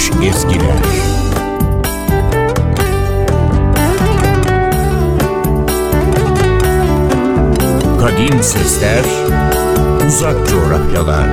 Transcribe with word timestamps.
unutulmuş 0.00 0.26
ezgiler. 0.26 0.76
Kadim 8.00 8.42
sesler, 8.42 9.04
uzak 10.08 10.48
coğrafyalar. 10.48 11.28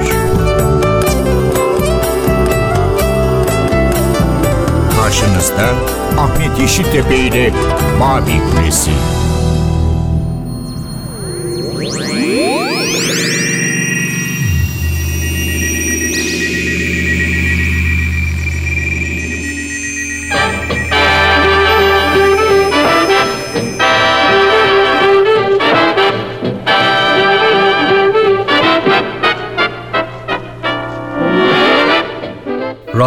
Karşınızda 5.02 5.70
Ahmet 6.18 6.60
Yeşiltepe 6.60 7.16
ile 7.16 7.54
Mavi 8.00 8.42
Kulesi. 8.52 8.92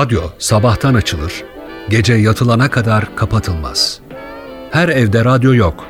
Radyo 0.00 0.22
sabahtan 0.38 0.94
açılır, 0.94 1.44
gece 1.88 2.14
yatılana 2.14 2.70
kadar 2.70 3.16
kapatılmaz. 3.16 4.00
Her 4.70 4.88
evde 4.88 5.24
radyo 5.24 5.54
yok. 5.54 5.86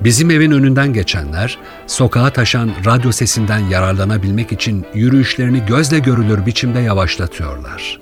Bizim 0.00 0.30
evin 0.30 0.50
önünden 0.50 0.92
geçenler, 0.92 1.58
sokağa 1.86 2.30
taşan 2.30 2.70
radyo 2.86 3.12
sesinden 3.12 3.58
yararlanabilmek 3.58 4.52
için 4.52 4.86
yürüyüşlerini 4.94 5.66
gözle 5.66 5.98
görülür 5.98 6.46
biçimde 6.46 6.80
yavaşlatıyorlar. 6.80 8.00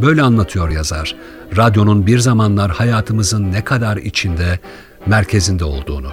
Böyle 0.00 0.22
anlatıyor 0.22 0.68
yazar, 0.70 1.16
radyonun 1.56 2.06
bir 2.06 2.18
zamanlar 2.18 2.70
hayatımızın 2.70 3.52
ne 3.52 3.64
kadar 3.64 3.96
içinde, 3.96 4.58
merkezinde 5.06 5.64
olduğunu. 5.64 6.10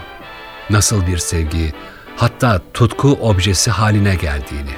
Nasıl 0.69 1.07
bir 1.07 1.17
sevgi, 1.17 1.73
hatta 2.15 2.61
tutku 2.73 3.11
objesi 3.11 3.71
haline 3.71 4.15
geldiğini. 4.15 4.75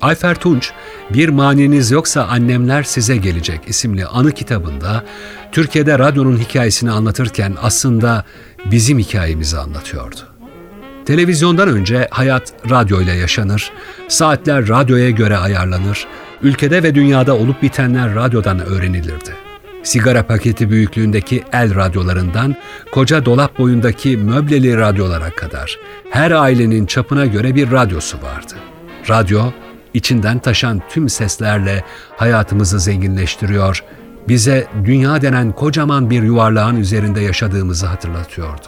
Ayfer 0.00 0.34
Tunç, 0.34 0.72
Bir 1.10 1.28
Maniniz 1.28 1.90
Yoksa 1.90 2.24
Annemler 2.24 2.82
Size 2.82 3.16
Gelecek 3.16 3.60
isimli 3.66 4.06
anı 4.06 4.32
kitabında 4.32 5.04
Türkiye'de 5.52 5.98
radyonun 5.98 6.38
hikayesini 6.38 6.90
anlatırken 6.90 7.56
aslında 7.62 8.24
bizim 8.70 8.98
hikayemizi 8.98 9.58
anlatıyordu. 9.58 10.20
Televizyondan 11.06 11.68
önce 11.68 12.08
hayat 12.10 12.52
radyoyla 12.70 13.14
yaşanır, 13.14 13.70
saatler 14.08 14.68
radyoya 14.68 15.10
göre 15.10 15.36
ayarlanır, 15.36 16.06
ülkede 16.42 16.82
ve 16.82 16.94
dünyada 16.94 17.36
olup 17.36 17.62
bitenler 17.62 18.14
radyodan 18.14 18.60
öğrenilirdi. 18.66 19.30
Sigara 19.82 20.26
paketi 20.26 20.70
büyüklüğündeki 20.70 21.44
el 21.52 21.74
radyolarından 21.74 22.56
koca 22.92 23.24
dolap 23.24 23.58
boyundaki 23.58 24.16
möbleli 24.16 24.76
radyolara 24.76 25.30
kadar 25.30 25.78
her 26.10 26.30
ailenin 26.30 26.86
çapına 26.86 27.26
göre 27.26 27.54
bir 27.54 27.70
radyosu 27.70 28.16
vardı. 28.22 28.54
Radyo, 29.10 29.42
içinden 29.96 30.38
taşan 30.38 30.82
tüm 30.88 31.08
seslerle 31.08 31.84
hayatımızı 32.16 32.80
zenginleştiriyor, 32.80 33.84
bize 34.28 34.66
dünya 34.84 35.22
denen 35.22 35.52
kocaman 35.52 36.10
bir 36.10 36.22
yuvarlağın 36.22 36.76
üzerinde 36.76 37.20
yaşadığımızı 37.20 37.86
hatırlatıyordu. 37.86 38.66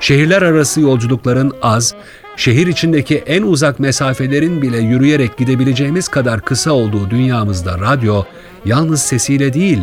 Şehirler 0.00 0.42
arası 0.42 0.80
yolculukların 0.80 1.52
az, 1.62 1.94
şehir 2.36 2.66
içindeki 2.66 3.16
en 3.16 3.42
uzak 3.42 3.80
mesafelerin 3.80 4.62
bile 4.62 4.78
yürüyerek 4.78 5.36
gidebileceğimiz 5.36 6.08
kadar 6.08 6.40
kısa 6.40 6.72
olduğu 6.72 7.10
dünyamızda 7.10 7.78
radyo, 7.78 8.24
yalnız 8.64 9.02
sesiyle 9.02 9.52
değil, 9.52 9.78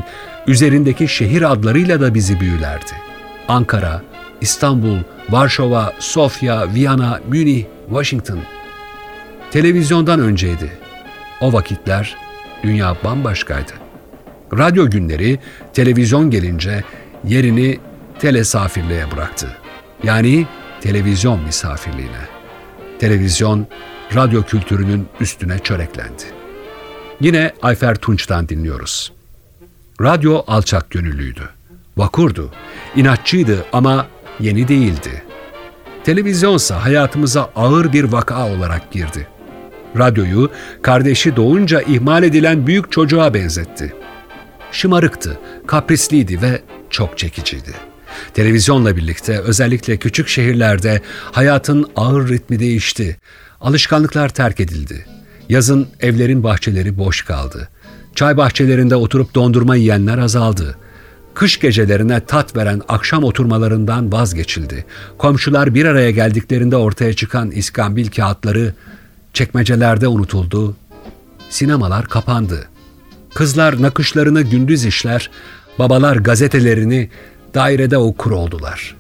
üzerindeki 0.47 1.07
şehir 1.07 1.51
adlarıyla 1.51 2.01
da 2.01 2.13
bizi 2.13 2.39
büyülerdi. 2.39 2.91
Ankara, 3.47 4.01
İstanbul, 4.41 4.97
Varşova, 5.29 5.93
Sofya, 5.99 6.73
Viyana, 6.73 7.19
Münih, 7.29 7.65
Washington. 7.89 8.39
Televizyondan 9.51 10.19
önceydi. 10.19 10.71
O 11.41 11.53
vakitler 11.53 12.15
dünya 12.63 12.95
bambaşkaydı. 13.03 13.71
Radyo 14.57 14.89
günleri 14.89 15.39
televizyon 15.73 16.29
gelince 16.29 16.83
yerini 17.23 17.79
telesafirliğe 18.19 19.11
bıraktı. 19.11 19.47
Yani 20.03 20.47
televizyon 20.81 21.39
misafirliğine. 21.39 22.27
Televizyon 22.99 23.67
radyo 24.15 24.43
kültürünün 24.43 25.07
üstüne 25.19 25.59
çöreklendi. 25.59 26.23
Yine 27.21 27.51
Ayfer 27.61 27.95
Tunç'tan 27.95 28.49
dinliyoruz. 28.49 29.13
Radyo 30.01 30.43
alçak 30.47 30.89
gönüllüydü. 30.89 31.49
Vakurdu, 31.97 32.51
inatçıydı 32.95 33.65
ama 33.73 34.07
yeni 34.39 34.67
değildi. 34.67 35.23
Televizyonsa 36.03 36.83
hayatımıza 36.85 37.49
ağır 37.55 37.93
bir 37.93 38.03
vaka 38.03 38.47
olarak 38.47 38.91
girdi. 38.91 39.27
Radyoyu 39.97 40.51
kardeşi 40.81 41.35
doğunca 41.35 41.81
ihmal 41.81 42.23
edilen 42.23 42.67
büyük 42.67 42.91
çocuğa 42.91 43.33
benzetti. 43.33 43.93
Şımarıktı, 44.71 45.39
kaprisliydi 45.67 46.41
ve 46.41 46.61
çok 46.89 47.17
çekiciydi. 47.17 47.71
Televizyonla 48.33 48.95
birlikte 48.95 49.39
özellikle 49.39 49.97
küçük 49.97 50.27
şehirlerde 50.27 51.01
hayatın 51.31 51.85
ağır 51.95 52.29
ritmi 52.29 52.59
değişti. 52.59 53.17
Alışkanlıklar 53.61 54.29
terk 54.29 54.59
edildi. 54.59 55.05
Yazın 55.49 55.87
evlerin 55.99 56.43
bahçeleri 56.43 56.97
boş 56.97 57.21
kaldı. 57.21 57.69
Çay 58.15 58.37
bahçelerinde 58.37 58.95
oturup 58.95 59.35
dondurma 59.35 59.75
yiyenler 59.75 60.17
azaldı. 60.17 60.77
Kış 61.33 61.59
gecelerine 61.59 62.19
tat 62.19 62.55
veren 62.55 62.81
akşam 62.87 63.23
oturmalarından 63.23 64.11
vazgeçildi. 64.11 64.85
Komşular 65.17 65.75
bir 65.75 65.85
araya 65.85 66.11
geldiklerinde 66.11 66.77
ortaya 66.77 67.13
çıkan 67.13 67.51
iskambil 67.51 68.07
kağıtları 68.07 68.73
çekmecelerde 69.37 70.07
unutuldu. 70.07 70.75
Sinemalar 71.49 72.05
kapandı. 72.07 72.67
Kızlar 73.33 73.81
nakışlarını 73.81 74.41
gündüz 74.41 74.85
işler, 74.85 75.29
babalar 75.79 76.15
gazetelerini 76.15 77.09
dairede 77.53 77.97
okur 77.97 78.31
oldular. 78.31 78.95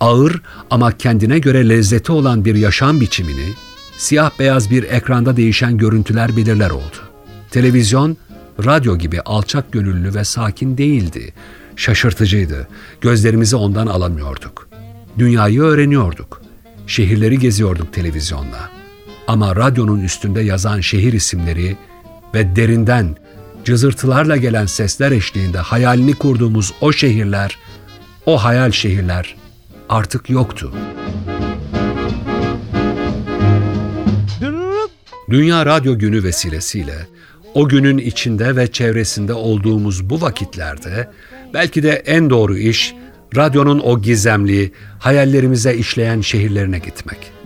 Ağır 0.00 0.42
ama 0.70 0.92
kendine 0.92 1.38
göre 1.38 1.68
lezzeti 1.68 2.12
olan 2.12 2.44
bir 2.44 2.54
yaşam 2.54 3.00
biçimini 3.00 3.48
siyah 3.96 4.30
beyaz 4.38 4.70
bir 4.70 4.82
ekranda 4.82 5.36
değişen 5.36 5.78
görüntüler 5.78 6.36
belirler 6.36 6.70
oldu. 6.70 6.98
Televizyon, 7.50 8.16
radyo 8.64 8.98
gibi 8.98 9.20
alçak 9.20 9.72
gönüllü 9.72 10.14
ve 10.14 10.24
sakin 10.24 10.78
değildi. 10.78 11.32
Şaşırtıcıydı. 11.76 12.68
Gözlerimizi 13.00 13.56
ondan 13.56 13.86
alamıyorduk. 13.86 14.68
Dünyayı 15.18 15.60
öğreniyorduk. 15.60 16.42
Şehirleri 16.86 17.38
geziyorduk 17.38 17.92
televizyonla. 17.92 18.81
Ama 19.26 19.56
radyonun 19.56 20.00
üstünde 20.00 20.40
yazan 20.40 20.80
şehir 20.80 21.12
isimleri 21.12 21.76
ve 22.34 22.56
derinden 22.56 23.16
cızırtılarla 23.64 24.36
gelen 24.36 24.66
sesler 24.66 25.12
eşliğinde 25.12 25.58
hayalini 25.58 26.14
kurduğumuz 26.14 26.72
o 26.80 26.92
şehirler, 26.92 27.58
o 28.26 28.44
hayal 28.44 28.70
şehirler 28.70 29.36
artık 29.88 30.30
yoktu. 30.30 30.72
Dünya 35.30 35.66
Radyo 35.66 35.98
Günü 35.98 36.24
vesilesiyle 36.24 37.06
o 37.54 37.68
günün 37.68 37.98
içinde 37.98 38.56
ve 38.56 38.72
çevresinde 38.72 39.34
olduğumuz 39.34 40.10
bu 40.10 40.20
vakitlerde 40.20 41.10
belki 41.54 41.82
de 41.82 41.90
en 41.90 42.30
doğru 42.30 42.58
iş 42.58 42.94
radyonun 43.36 43.78
o 43.78 44.02
gizemli, 44.02 44.72
hayallerimize 44.98 45.74
işleyen 45.74 46.20
şehirlerine 46.20 46.78
gitmek. 46.78 47.41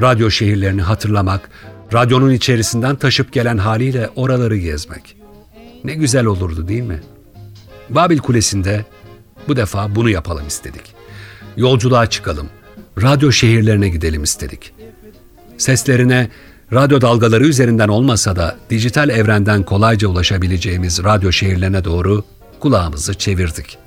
Radyo 0.00 0.30
şehirlerini 0.30 0.82
hatırlamak, 0.82 1.50
radyonun 1.92 2.30
içerisinden 2.30 2.96
taşıp 2.96 3.32
gelen 3.32 3.58
haliyle 3.58 4.10
oraları 4.16 4.56
gezmek. 4.56 5.16
Ne 5.84 5.94
güzel 5.94 6.24
olurdu 6.24 6.68
değil 6.68 6.82
mi? 6.82 7.00
Babil 7.90 8.18
Kulesi'nde 8.18 8.84
bu 9.48 9.56
defa 9.56 9.94
bunu 9.94 10.10
yapalım 10.10 10.46
istedik. 10.46 10.94
Yolculuğa 11.56 12.06
çıkalım, 12.06 12.48
radyo 13.02 13.32
şehirlerine 13.32 13.88
gidelim 13.88 14.22
istedik. 14.22 14.74
Seslerine 15.58 16.30
Radyo 16.72 17.00
dalgaları 17.00 17.46
üzerinden 17.46 17.88
olmasa 17.88 18.36
da 18.36 18.56
dijital 18.70 19.08
evrenden 19.08 19.62
kolayca 19.62 20.08
ulaşabileceğimiz 20.08 21.04
radyo 21.04 21.32
şehirlerine 21.32 21.84
doğru 21.84 22.24
kulağımızı 22.60 23.14
çevirdik. 23.14 23.78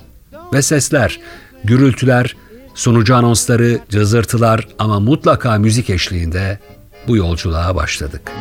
Ve 0.53 0.62
sesler, 0.62 1.19
gürültüler, 1.63 2.36
sunucu 2.77 3.15
anonsları, 3.15 3.79
cızırtılar 3.89 4.68
ama 4.79 5.00
mutlaka 5.00 5.57
müzik 5.57 5.89
eşliğinde 5.89 6.59
bu 7.07 7.18
yolculuğa 7.18 7.75
başladık. 7.75 8.31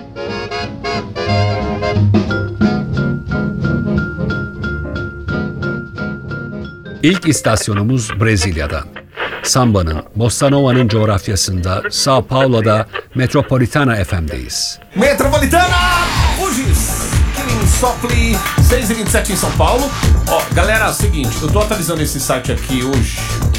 İlk 7.02 7.28
istasyonumuz 7.28 8.20
Brezilya'dan. 8.20 8.84
Samba'nın, 9.42 10.02
Bossa 10.16 10.48
Nova'nın 10.48 10.88
coğrafyasında 10.88 11.82
Sao 11.90 12.22
Paulo'da 12.22 12.86
Metropolitana 13.14 14.04
FM'deyiz. 14.04 14.78
Metropolitana! 14.96 16.25
Hoje, 17.76 17.96
Killing 18.00 18.34
Softly, 18.36 18.36
6h27 18.62 19.30
em 19.30 19.36
São 19.36 19.50
Paulo. 19.56 19.84
Ó, 20.28 20.54
galera, 20.54 20.92
seguinte, 20.92 21.36
eu 21.42 21.48
tô 21.48 21.60
atualizando 21.60 22.02
esse 22.02 22.20
site 22.20 22.52
aqui 22.52 22.82
hoje 22.84 23.18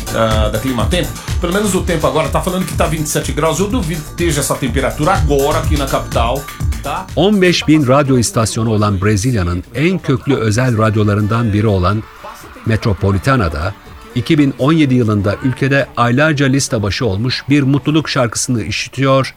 uh, 0.10 0.52
da 0.52 0.60
Clima 0.60 0.86
Tempo. 0.86 1.10
Pelo 1.40 1.54
menos 1.54 1.76
o 1.76 1.82
tempo 1.82 2.08
agora 2.08 2.30
tá 2.30 2.42
falando 2.42 2.66
que 2.66 2.76
tá 2.76 2.88
27 2.88 3.32
graus. 3.32 3.60
Eu 3.60 3.68
duvido 3.68 4.02
que 4.02 4.10
esteja 4.10 4.42
essa 4.42 4.56
temperatura 4.56 5.14
agora 5.14 5.60
aqui 5.60 5.78
na 5.78 5.86
capital. 5.86 6.42
15 7.16 7.68
bin 7.68 7.88
radyo 7.88 8.18
istasyonu 8.18 8.72
olan 8.72 9.02
Brezilya'nın 9.02 9.64
en 9.76 10.00
köklü 10.00 10.36
özel 10.36 10.78
radyolarından 10.78 11.54
biri 11.54 11.68
olan 11.68 12.04
Metropolitana'da 12.66 13.74
2017 14.16 14.96
yılında 14.96 15.36
ülkede 15.44 15.88
aylarca 15.98 16.46
liste 16.46 16.84
başı 16.84 17.06
olmuş 17.06 17.44
bir 17.50 17.64
mutluluk 17.64 18.10
şarkısını 18.10 18.64
işitiyor 18.64 19.36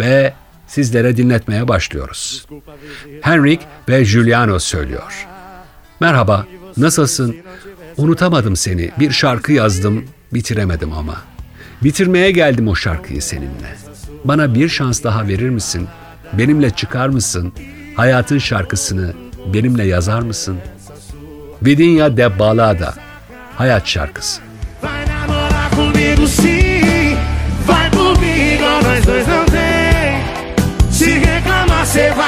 ve 0.00 0.34
sizlere 0.68 1.16
dinletmeye 1.16 1.68
başlıyoruz. 1.68 2.46
Henrik 3.20 3.60
ve 3.88 4.02
Giuliano 4.02 4.58
söylüyor. 4.58 5.26
Merhaba, 6.00 6.46
nasılsın? 6.76 7.36
Unutamadım 7.96 8.56
seni. 8.56 8.90
Bir 8.98 9.10
şarkı 9.10 9.52
yazdım, 9.52 10.04
bitiremedim 10.34 10.92
ama. 10.92 11.16
Bitirmeye 11.82 12.30
geldim 12.30 12.68
o 12.68 12.74
şarkıyı 12.74 13.22
seninle. 13.22 13.76
Bana 14.24 14.54
bir 14.54 14.68
şans 14.68 15.04
daha 15.04 15.28
verir 15.28 15.50
misin? 15.50 15.88
Benimle 16.32 16.70
çıkar 16.70 17.08
mısın? 17.08 17.52
Hayatın 17.96 18.38
şarkısını 18.38 19.12
benimle 19.54 19.84
yazar 19.84 20.20
mısın? 20.20 20.56
Vidinha 21.62 22.16
de 22.16 22.38
Balada 22.38 22.94
Hayat 23.58 23.86
şarkısı. 23.86 24.40
você 31.98 32.10
vai 32.12 32.27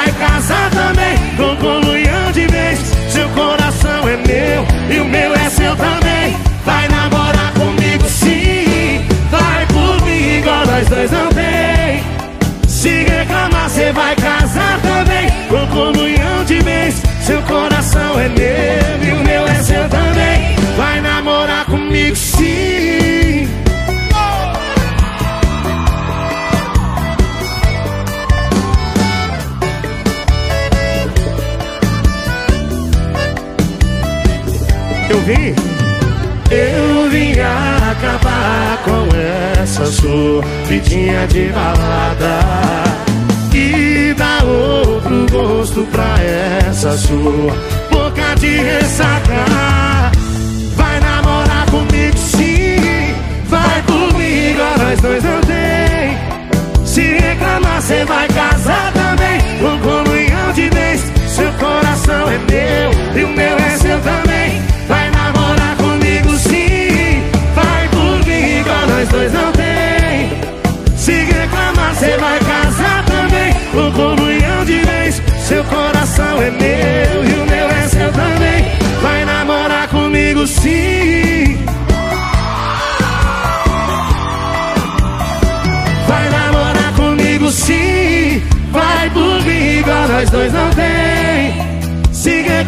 Eu 35.11 35.19
vim, 35.23 35.53
eu 36.53 37.11
vim 37.11 37.33
acabar 37.33 38.79
com 38.85 39.09
essa 39.61 39.85
sua 39.87 40.41
vidinha 40.69 41.27
de 41.27 41.49
balada 41.49 42.39
e 43.53 44.15
dar 44.17 44.45
outro 44.45 45.27
gosto 45.29 45.85
pra 45.91 46.15
essa 46.23 46.97
sua 46.97 47.53
boca 47.91 48.37
de 48.39 48.59
ressaca. 48.59 50.13
Vai 50.77 51.01
namorar 51.01 51.67
comigo 51.73 52.17
sim, 52.17 53.13
vai 53.49 53.83
comigo, 53.83 54.63
nós 54.79 55.01
dois 55.01 55.25
não 55.25 55.41
tem. 55.41 56.87
Se 56.87 57.01
reclamar, 57.01 57.83
cê 57.83 58.05
vai 58.05 58.29
casar 58.29 58.93
também. 58.93 59.41
Com 59.59 59.77
comunhão 59.81 60.53
de 60.53 60.71
vez, 60.71 61.01
seu 61.27 61.53
coração 61.55 62.31
é 62.31 62.39
meu 62.49 63.21
e 63.21 63.25
o 63.25 63.29
meu 63.29 63.57
é 63.57 63.77
seu 63.77 63.99
também. 64.03 64.40
Dois 69.11 69.33
não 69.33 69.53
tem. 69.53 70.31
Se 70.97 71.13
reclamar, 71.13 71.95
cê 71.95 72.17
vai 72.17 72.39
casar 72.39 73.05
também. 73.05 73.53
Com 73.73 73.93
comunhão 73.93 74.65
de 74.65 74.81
vez, 74.81 75.23
seu 75.47 75.65
coração 75.65 76.41
é 76.41 76.51
meu 76.51 77.25
e 77.25 77.33
o 77.41 77.47
meu 77.47 77.69
é 77.69 77.89
seu 77.89 78.13
também. 78.13 78.65
Vai 79.03 79.25
namorar 79.25 79.89
comigo 79.89 80.47
sim. 80.47 81.59
Vai 86.07 86.31
namorar 86.31 86.93
comigo 86.95 87.51
sim. 87.51 88.43
Vai 88.71 89.11
por 89.11 89.43
mim 89.43 89.79
igual 89.79 90.09
nós 90.09 90.31
dois 90.31 90.53
não 90.53 90.71
tem. 90.71 91.80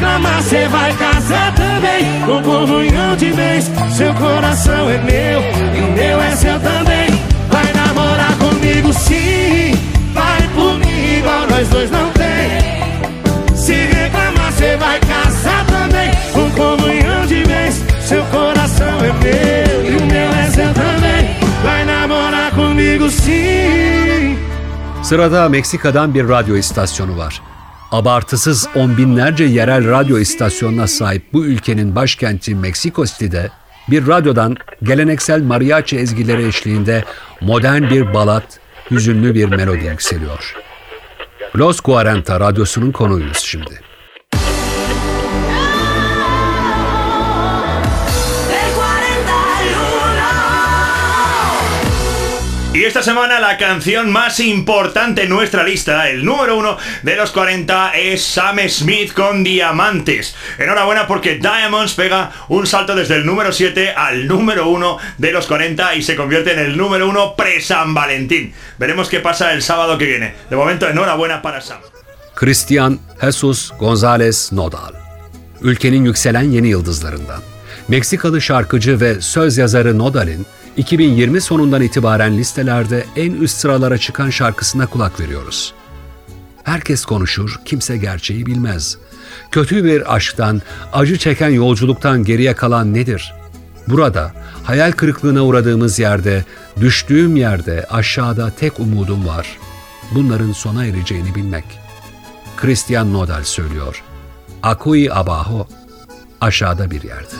Reclamar, 0.02 0.42
cê 0.42 0.66
vai 0.66 0.92
casar 0.96 1.54
também. 1.54 2.02
Com 2.26 2.42
comunhão 2.42 3.14
de 3.14 3.30
vez, 3.30 3.70
seu 3.96 4.12
coração 4.14 4.90
é 4.90 4.98
meu 4.98 5.40
e 5.76 5.80
o 5.80 5.92
meu 5.92 6.20
é 6.20 6.30
seu 6.34 6.58
também. 6.58 7.08
Vai 7.48 7.72
namorar 7.72 8.36
comigo 8.36 8.92
sim. 8.92 9.72
Vai 10.12 10.42
por 10.56 10.74
mim 10.80 11.22
nós 11.48 11.68
dois 11.68 11.88
não 11.92 12.10
tem. 12.10 13.54
Se 13.54 13.74
reclamar, 13.74 14.52
cê 14.54 14.76
vai 14.76 14.98
casar 14.98 15.64
também. 15.66 16.10
Com 16.32 16.50
comunhão 16.50 17.24
de 17.26 17.44
vez, 17.44 17.80
seu 18.00 18.24
coração 18.24 18.98
é 19.04 19.12
meu 19.22 19.92
e 19.92 20.02
o 20.02 20.06
meu 20.06 20.32
é 20.32 20.50
seu 20.50 20.74
também. 20.74 21.36
Vai 21.62 21.84
namorar 21.84 22.50
comigo 22.50 23.08
sim. 23.08 24.36
Sırada 25.04 25.48
Meksika'dan 25.48 26.14
bir 26.14 26.28
radyo 26.28 26.56
istasyonu 26.56 27.16
var. 27.16 27.51
Abartısız 27.92 28.68
on 28.74 28.96
binlerce 28.96 29.44
yerel 29.44 29.90
radyo 29.90 30.18
istasyonuna 30.18 30.86
sahip 30.86 31.32
bu 31.32 31.44
ülkenin 31.44 31.96
başkenti 31.96 32.54
Meksiko 32.54 33.06
City'de 33.06 33.50
bir 33.88 34.06
radyodan 34.06 34.56
geleneksel 34.82 35.42
mariachi 35.42 35.98
ezgileri 35.98 36.46
eşliğinde 36.46 37.04
modern 37.40 37.90
bir 37.90 38.14
balat, 38.14 38.60
hüzünlü 38.90 39.34
bir 39.34 39.44
melodi 39.44 39.84
yükseliyor. 39.84 40.56
Los 41.56 41.80
40 41.80 42.30
radyosunun 42.30 42.92
konuğuyuz 42.92 43.38
şimdi. 43.38 43.80
Esta 52.92 53.02
semana 53.02 53.40
la 53.40 53.56
canción 53.56 54.12
más 54.12 54.38
importante 54.38 55.22
en 55.22 55.30
nuestra 55.30 55.64
lista, 55.64 56.10
el 56.10 56.26
número 56.26 56.58
uno 56.58 56.76
de 57.02 57.16
los 57.16 57.30
40, 57.30 57.92
es 57.92 58.22
Sam 58.22 58.58
Smith 58.68 59.14
con 59.14 59.42
Diamantes. 59.42 60.36
Enhorabuena 60.58 61.06
porque 61.06 61.36
Diamonds 61.36 61.94
pega 61.94 62.30
un 62.50 62.66
salto 62.66 62.94
desde 62.94 63.16
el 63.16 63.24
número 63.24 63.50
7 63.50 63.94
al 63.96 64.28
número 64.28 64.68
1 64.68 64.98
de 65.16 65.32
los 65.32 65.46
40 65.46 65.94
y 65.94 66.02
se 66.02 66.16
convierte 66.16 66.52
en 66.52 66.58
el 66.58 66.76
número 66.76 67.08
1 67.08 67.34
pre-San 67.34 67.94
Valentín. 67.94 68.52
Veremos 68.76 69.08
qué 69.08 69.20
pasa 69.20 69.54
el 69.54 69.62
sábado 69.62 69.96
que 69.96 70.04
viene. 70.04 70.34
De 70.50 70.56
momento, 70.56 70.86
enhorabuena 70.86 71.40
para 71.40 71.62
Sam. 71.62 71.78
Christian 72.34 73.00
Jesus 73.22 73.72
González 73.78 74.52
Nodal. 74.52 74.92
Ülkenin 75.62 76.04
yükselen 76.04 76.50
yeni 76.50 76.68
yıldızlarından. 76.68 77.42
Meksikalı 77.88 78.40
şarkıcı 78.42 79.00
ve 79.00 79.20
söz 79.20 79.58
yazarı 79.58 79.98
Nodal'in 79.98 80.46
2020 80.76 81.40
sonundan 81.40 81.82
itibaren 81.82 82.38
listelerde 82.38 83.06
en 83.16 83.32
üst 83.32 83.56
sıralara 83.56 83.98
çıkan 83.98 84.30
şarkısına 84.30 84.86
kulak 84.86 85.20
veriyoruz. 85.20 85.74
Herkes 86.64 87.04
konuşur, 87.04 87.60
kimse 87.64 87.96
gerçeği 87.96 88.46
bilmez. 88.46 88.98
Kötü 89.50 89.84
bir 89.84 90.14
aşktan, 90.14 90.62
acı 90.92 91.18
çeken 91.18 91.48
yolculuktan 91.48 92.24
geriye 92.24 92.54
kalan 92.54 92.94
nedir? 92.94 93.34
Burada, 93.88 94.32
hayal 94.64 94.92
kırıklığına 94.92 95.44
uğradığımız 95.44 95.98
yerde, 95.98 96.44
düştüğüm 96.80 97.36
yerde 97.36 97.86
aşağıda 97.90 98.50
tek 98.50 98.80
umudum 98.80 99.26
var. 99.26 99.58
Bunların 100.14 100.52
sona 100.52 100.86
ereceğini 100.86 101.34
bilmek. 101.34 101.64
Christian 102.56 103.12
Nodal 103.12 103.44
söylüyor. 103.44 104.02
Akui 104.62 105.12
abajo, 105.12 105.66
aşağıda 106.40 106.90
bir 106.90 107.02
yerde. 107.02 107.34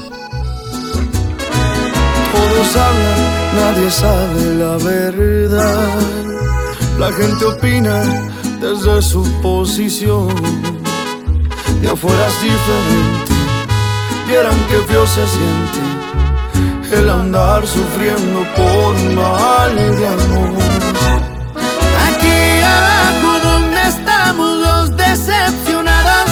Hablan, 2.71 3.21
nadie 3.57 3.91
sabe 3.91 4.55
la 4.55 4.77
verdad. 4.79 5.89
La 6.99 7.13
gente 7.13 7.45
opina, 7.45 8.03
desde 8.61 9.03
su 9.03 9.25
posición. 9.43 10.29
Y 11.83 11.87
afuera 11.87 12.27
es 12.29 12.43
diferente, 12.43 13.35
vieran 14.29 14.59
que 14.69 14.77
feo 14.89 15.07
se 15.07 15.27
siente 15.27 15.93
el 16.97 17.11
andar 17.11 17.67
sufriendo 17.67 18.41
por 18.55 18.95
mal 19.15 19.75
de 19.77 20.07
amor. 20.07 20.53
Aquí 22.07 22.63
abajo 22.79 23.31
donde 23.43 23.81
estamos 23.89 24.51
los 24.59 24.97
decepcionados, 24.97 26.31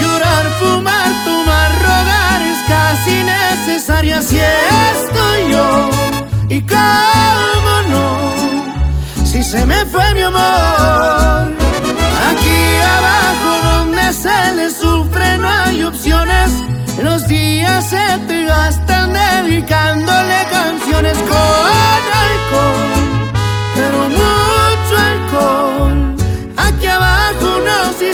llorar, 0.00 0.46
fumar, 0.58 1.10
tomar, 1.24 1.70
rogar 1.82 2.42
es 2.42 2.58
casi 2.66 3.22
necesario, 3.22 4.16
así 4.16 4.38
estoy 4.38 5.17
Y 6.48 6.60
cómo 6.62 7.74
no, 7.90 9.24
si 9.24 9.42
se 9.42 9.64
me 9.66 9.84
fue 9.86 10.14
mi 10.14 10.22
amor. 10.22 11.52
Aquí 12.30 12.60
abajo 12.98 13.50
donde 13.68 14.12
se 14.12 14.54
le 14.54 14.70
sufre 14.70 15.38
no 15.38 15.48
hay 15.48 15.82
opciones. 15.84 16.50
Los 17.02 17.28
días 17.28 17.84
se 17.90 18.18
te 18.26 18.44
gastan 18.44 19.12
dedicándole 19.12 20.38
canciones 20.50 21.16
con 21.18 22.02
alcohol, 22.28 22.90
pero 23.76 23.98
mucho 24.08 24.94
alcohol. 25.12 26.16
Aquí 26.56 26.86
abajo 26.86 27.44
uno 27.60 27.92
sí 27.98 28.10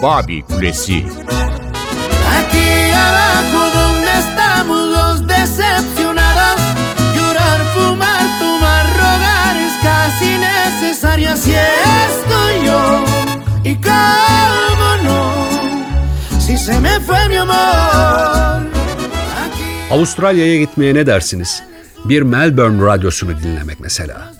Babi 0.00 0.42
Kulesi. 0.42 1.04
Aquí 2.38 2.68
abajo 3.08 3.60
donde 3.78 4.10
estamos 4.24 4.80
los 4.96 5.26
decepcionados, 5.26 6.60
llorar, 7.16 7.60
fumar, 7.74 8.26
tomar, 8.38 8.86
rogar 8.96 9.56
es 9.56 9.74
casi 9.82 10.38
necesario, 10.38 11.30
así 11.32 11.52
estoy 11.52 12.66
yo. 12.66 13.04
Y 13.64 13.74
cómo 13.76 14.90
no, 15.02 16.40
si 16.40 16.56
se 16.56 16.78
me 16.80 17.00
fue 17.00 17.28
mi 17.28 17.36
amor. 17.36 18.68
Aquí 19.44 19.64
Avustralya'ya 19.90 20.56
gitmeye 20.58 20.94
ne 20.94 21.06
dersiniz? 21.06 21.62
Bir 22.04 22.22
Melbourne 22.22 22.82
radyosunu 22.86 23.42
dinlemek 23.42 23.80
mesela. 23.80 24.32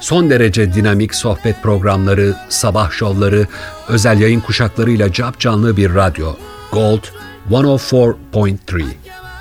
Son 0.00 0.30
derece 0.30 0.74
dinamik 0.74 1.14
sohbet 1.14 1.62
programları, 1.62 2.34
sabah 2.48 2.90
şovları, 2.90 3.46
özel 3.88 4.20
yayın 4.20 4.40
kuşaklarıyla 4.40 5.12
cap 5.12 5.40
canlı 5.40 5.76
bir 5.76 5.94
radyo. 5.94 6.34
Gold 6.72 7.04
104.3 7.50 8.84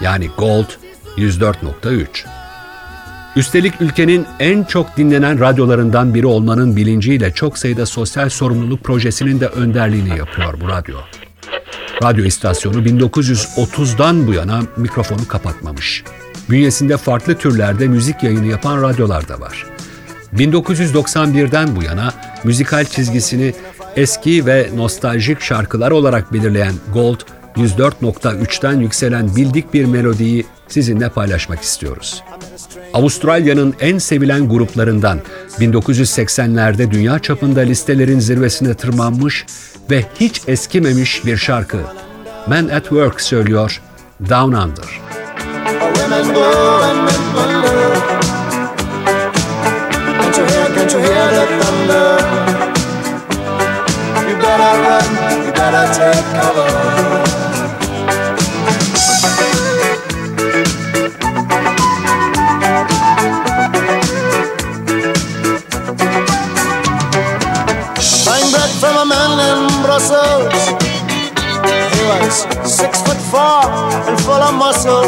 yani 0.01 0.29
Gold 0.37 0.65
104.3. 1.17 2.05
Üstelik 3.35 3.81
ülkenin 3.81 4.25
en 4.39 4.63
çok 4.63 4.97
dinlenen 4.97 5.39
radyolarından 5.39 6.13
biri 6.13 6.25
olmanın 6.25 6.75
bilinciyle 6.75 7.31
çok 7.31 7.57
sayıda 7.57 7.85
sosyal 7.85 8.29
sorumluluk 8.29 8.83
projesinin 8.83 9.39
de 9.39 9.47
önderliğini 9.47 10.17
yapıyor 10.17 10.61
bu 10.61 10.67
radyo. 10.67 10.97
Radyo 12.03 12.25
istasyonu 12.25 12.81
1930'dan 12.81 14.27
bu 14.27 14.33
yana 14.33 14.61
mikrofonu 14.77 15.27
kapatmamış. 15.27 16.03
Bünyesinde 16.49 16.97
farklı 16.97 17.35
türlerde 17.35 17.87
müzik 17.87 18.23
yayını 18.23 18.45
yapan 18.45 18.81
radyolar 18.81 19.27
da 19.27 19.39
var. 19.39 19.65
1991'den 20.37 21.75
bu 21.75 21.83
yana 21.83 22.13
müzikal 22.43 22.85
çizgisini 22.85 23.53
eski 23.95 24.45
ve 24.45 24.69
nostaljik 24.75 25.41
şarkılar 25.41 25.91
olarak 25.91 26.33
belirleyen 26.33 26.73
Gold 26.93 27.19
104.3'ten 27.55 28.79
yükselen 28.79 29.35
bildik 29.35 29.73
bir 29.73 29.85
melodiyi 29.85 30.45
sizinle 30.67 31.09
paylaşmak 31.09 31.61
istiyoruz. 31.61 32.23
Avustralya'nın 32.93 33.75
en 33.79 33.97
sevilen 33.97 34.49
gruplarından 34.49 35.19
1980'lerde 35.59 36.91
dünya 36.91 37.19
çapında 37.19 37.59
listelerin 37.59 38.19
zirvesine 38.19 38.73
tırmanmış 38.73 39.45
ve 39.91 40.05
hiç 40.19 40.41
eskimemiş 40.47 41.25
bir 41.25 41.37
şarkı. 41.37 41.77
Man 42.47 42.67
at 42.67 42.83
Work 42.83 43.21
söylüyor 43.21 43.81
Down 44.29 44.53
Under. 44.53 45.01
Women 45.95 47.24
hear, 51.05 51.27
the 51.37 51.45
thunder? 51.59 52.09
You 54.27 54.35
better 54.41 54.73
run, 54.85 55.05
you 55.45 55.51
better 55.53 55.85
take 55.97 56.25
cover. 56.33 56.69
Buying 68.25 68.49
bread 68.51 68.71
from 68.81 68.95
a 68.97 69.05
man 69.05 69.31
in 69.49 69.59
Brussels. 69.83 70.53
He 71.93 72.01
was 72.11 72.35
six 72.65 73.01
foot 73.01 73.21
four 73.31 73.61
and 74.09 74.19
full 74.21 74.41
of 74.49 74.53
muscle. 74.55 75.05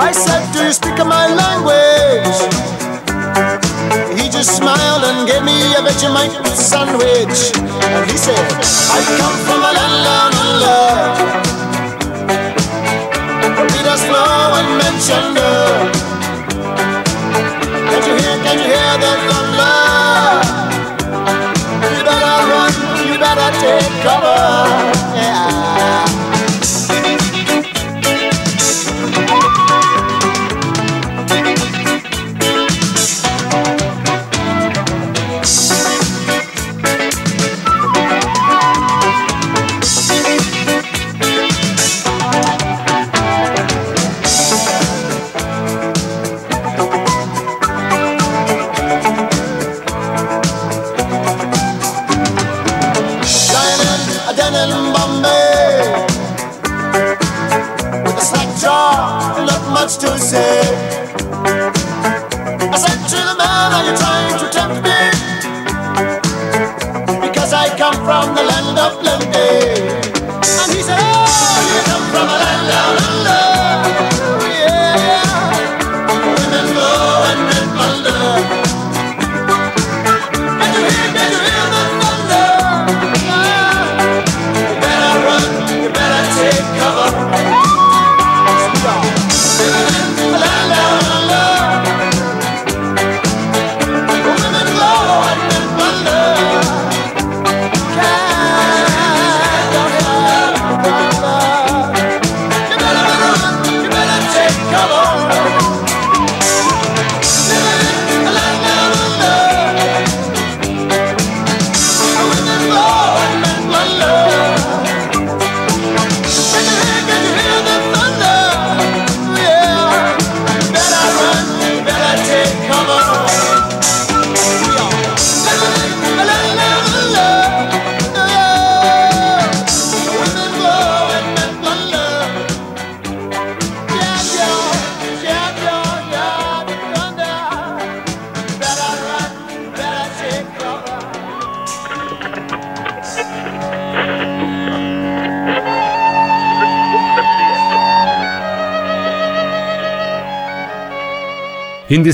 I 0.00 0.12
said, 0.12 0.42
Do 0.52 0.64
you 0.64 0.72
speak 0.72 0.98
my 1.06 1.26
language? 1.42 2.87
Just 4.38 4.58
smiled 4.58 5.02
and 5.02 5.26
gave 5.26 5.42
me 5.42 5.74
a 5.74 5.82
Vegemite 5.82 6.30
sandwich. 6.54 7.50
And 7.58 8.08
he 8.08 8.16
said, 8.16 8.38
I 8.38 9.02
come 9.18 9.36
from 9.42 9.60
a 9.66 9.72
land 9.74 9.98
down 10.06 10.32
under. 10.46 10.78
Peter's 13.66 14.02
flow 14.06 14.54
and 14.58 14.70
Manchester. 14.78 15.58
Can't 17.90 18.06
you 18.06 18.14
hear, 18.22 18.36
can't 18.46 18.60
you 18.62 18.68
hear 18.74 18.94
the 19.02 19.10
thunder? 19.26 19.74
You 21.96 22.02
better 22.06 22.38
run, 22.52 22.72
you 23.10 23.18
better 23.18 23.50
take 23.58 23.90
cover. 24.06 24.37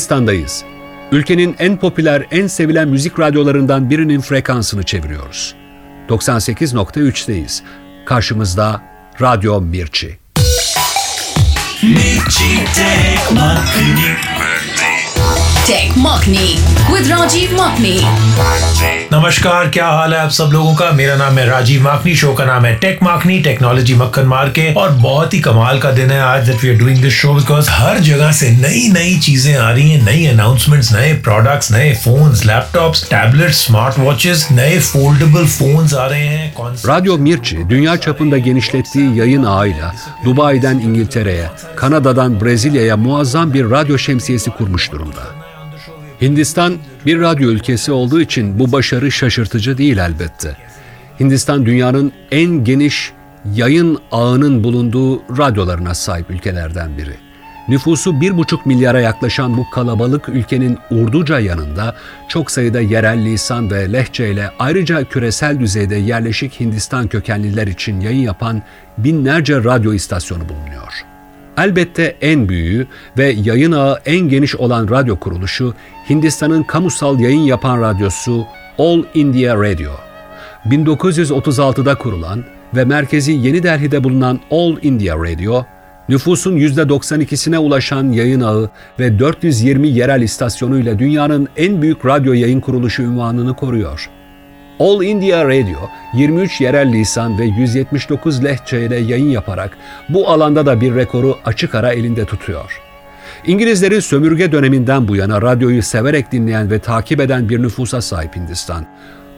Hindistan'dayız. 0.04 0.64
Ülkenin 1.12 1.56
en 1.58 1.76
popüler, 1.76 2.26
en 2.30 2.46
sevilen 2.46 2.88
müzik 2.88 3.18
radyolarından 3.18 3.90
birinin 3.90 4.20
frekansını 4.20 4.82
çeviriyoruz. 4.82 5.54
98.3'teyiz. 6.08 7.62
Karşımızda 8.06 8.82
Radyo 9.20 9.60
Mirçi. 9.60 10.18
Mirchi 11.82 12.64
Tech 12.74 13.32
Makni. 13.32 14.16
Tech 15.66 15.96
Makni 15.96 16.48
with 16.88 17.10
Rajiv 17.10 17.56
Makni. 17.56 18.00
नमस्कार 19.14 19.68
क्या 19.68 19.86
हाल 19.86 20.14
है 20.14 20.18
आप 20.20 20.30
सब 20.30 20.50
लोगों 20.52 20.74
का? 20.74 20.90
मेरा 20.90 21.14
नाम 21.16 21.38
है 21.38 21.46
राजीव 21.46 21.82
माखनी 21.82 22.14
शो 22.16 22.32
का 22.34 22.44
नाम 22.44 22.64
है 22.64 22.74
टेक 22.76 23.02
माखनी 23.02 23.38
टेक्नोलॉजी 23.40 23.94
मक्खन 23.94 24.26
मार 24.26 24.48
के। 24.48 24.72
और 24.74 24.90
बहुत 24.90 25.34
ही 25.34 25.40
कमाल 25.40 25.78
का 25.80 25.90
दिन 25.90 26.10
है 26.10 26.20
आज 26.20 26.48
that 26.48 26.62
we 26.62 26.70
are 26.70 26.78
doing 26.78 27.02
this 27.02 27.14
show 27.14 27.34
because 27.34 27.70
हर 27.70 27.98
जगह 27.98 28.32
से 28.32 28.50
नई 28.50 28.88
नई 28.92 29.18
चीज़ें 29.18 29.56
आ 29.56 29.70
रही 29.70 29.90
हैं 29.90 30.02
नई 30.06 30.26
अनाउंसमेंट्स 30.26 30.92
नए 30.92 31.12
प्रोडक्ट्स 31.28 31.70
नए 31.72 31.94
phones 32.04 32.44
laptops 32.46 33.04
tablets 33.10 33.64
smart 33.66 33.98
watches 33.98 34.46
नए 34.50 34.78
फोल्डेबल 34.80 35.46
फोन्स 35.46 35.94
आ 35.94 36.06
रहे 36.06 36.26
हैं। 36.26 36.54
Radyo 36.86 37.18
Mirçi, 37.18 37.70
dünya 37.70 38.00
çapında 38.00 38.38
genişlettiği 38.38 39.16
yayın 39.16 39.44
ağıyla 39.44 39.94
Dubai'den 40.24 40.78
İngiltere'ye, 40.78 41.50
Kanada'dan 41.76 42.40
Brezilya'ya 42.40 42.96
muazzam 42.96 43.54
bir 43.54 43.70
radyo 43.70 43.98
şemsiyesi 43.98 44.50
kurmuş 44.50 44.92
durumda. 44.92 45.43
Hindistan 46.24 46.74
bir 47.06 47.20
radyo 47.20 47.50
ülkesi 47.50 47.92
olduğu 47.92 48.20
için 48.20 48.58
bu 48.58 48.72
başarı 48.72 49.12
şaşırtıcı 49.12 49.78
değil 49.78 49.98
elbette. 49.98 50.56
Hindistan 51.20 51.66
dünyanın 51.66 52.12
en 52.30 52.64
geniş 52.64 53.12
yayın 53.54 53.98
ağının 54.12 54.64
bulunduğu 54.64 55.22
radyolarına 55.38 55.94
sahip 55.94 56.30
ülkelerden 56.30 56.98
biri. 56.98 57.14
Nüfusu 57.68 58.10
1,5 58.10 58.58
milyara 58.64 59.00
yaklaşan 59.00 59.56
bu 59.56 59.70
kalabalık 59.70 60.28
ülkenin 60.28 60.78
Urduca 60.90 61.40
yanında 61.40 61.94
çok 62.28 62.50
sayıda 62.50 62.80
yerel 62.80 63.24
lisan 63.24 63.70
ve 63.70 63.92
lehçe 63.92 64.30
ile 64.30 64.50
ayrıca 64.58 65.04
küresel 65.04 65.60
düzeyde 65.60 65.96
yerleşik 65.96 66.60
Hindistan 66.60 67.08
kökenliler 67.08 67.66
için 67.66 68.00
yayın 68.00 68.22
yapan 68.22 68.62
binlerce 68.98 69.64
radyo 69.64 69.92
istasyonu 69.92 70.48
bulunuyor. 70.48 71.13
Elbette 71.58 72.16
en 72.20 72.48
büyüğü 72.48 72.86
ve 73.18 73.34
yayın 73.44 73.72
ağı 73.72 73.98
en 74.06 74.28
geniş 74.28 74.56
olan 74.56 74.88
radyo 74.90 75.16
kuruluşu 75.16 75.74
Hindistan'ın 76.10 76.62
kamusal 76.62 77.20
yayın 77.20 77.40
yapan 77.40 77.82
radyosu 77.82 78.46
All 78.78 79.02
India 79.14 79.56
Radio. 79.56 79.90
1936'da 80.66 81.94
kurulan 81.94 82.44
ve 82.76 82.84
merkezi 82.84 83.32
Yeni 83.32 83.62
Delhi'de 83.62 84.04
bulunan 84.04 84.40
All 84.50 84.76
India 84.82 85.16
Radio, 85.18 85.64
nüfusun 86.08 86.56
%92'sine 86.56 87.56
ulaşan 87.56 88.12
yayın 88.12 88.40
ağı 88.40 88.70
ve 88.98 89.18
420 89.18 89.88
yerel 89.88 90.22
istasyonuyla 90.22 90.98
dünyanın 90.98 91.48
en 91.56 91.82
büyük 91.82 92.06
radyo 92.06 92.32
yayın 92.32 92.60
kuruluşu 92.60 93.02
ünvanını 93.02 93.56
koruyor. 93.56 94.10
All 94.80 95.02
India 95.02 95.44
Radio 95.44 95.90
23 96.14 96.60
yerel 96.60 96.92
lisan 96.92 97.38
ve 97.38 97.44
179 97.44 98.44
lehçe 98.44 98.86
ile 98.86 98.96
yayın 98.96 99.30
yaparak 99.30 99.76
bu 100.08 100.28
alanda 100.28 100.66
da 100.66 100.80
bir 100.80 100.94
rekoru 100.94 101.38
açık 101.44 101.74
ara 101.74 101.92
elinde 101.92 102.24
tutuyor. 102.24 102.80
İngilizlerin 103.46 104.00
sömürge 104.00 104.52
döneminden 104.52 105.08
bu 105.08 105.16
yana 105.16 105.42
radyoyu 105.42 105.82
severek 105.82 106.32
dinleyen 106.32 106.70
ve 106.70 106.78
takip 106.78 107.20
eden 107.20 107.48
bir 107.48 107.62
nüfusa 107.62 108.00
sahip 108.00 108.36
Hindistan. 108.36 108.86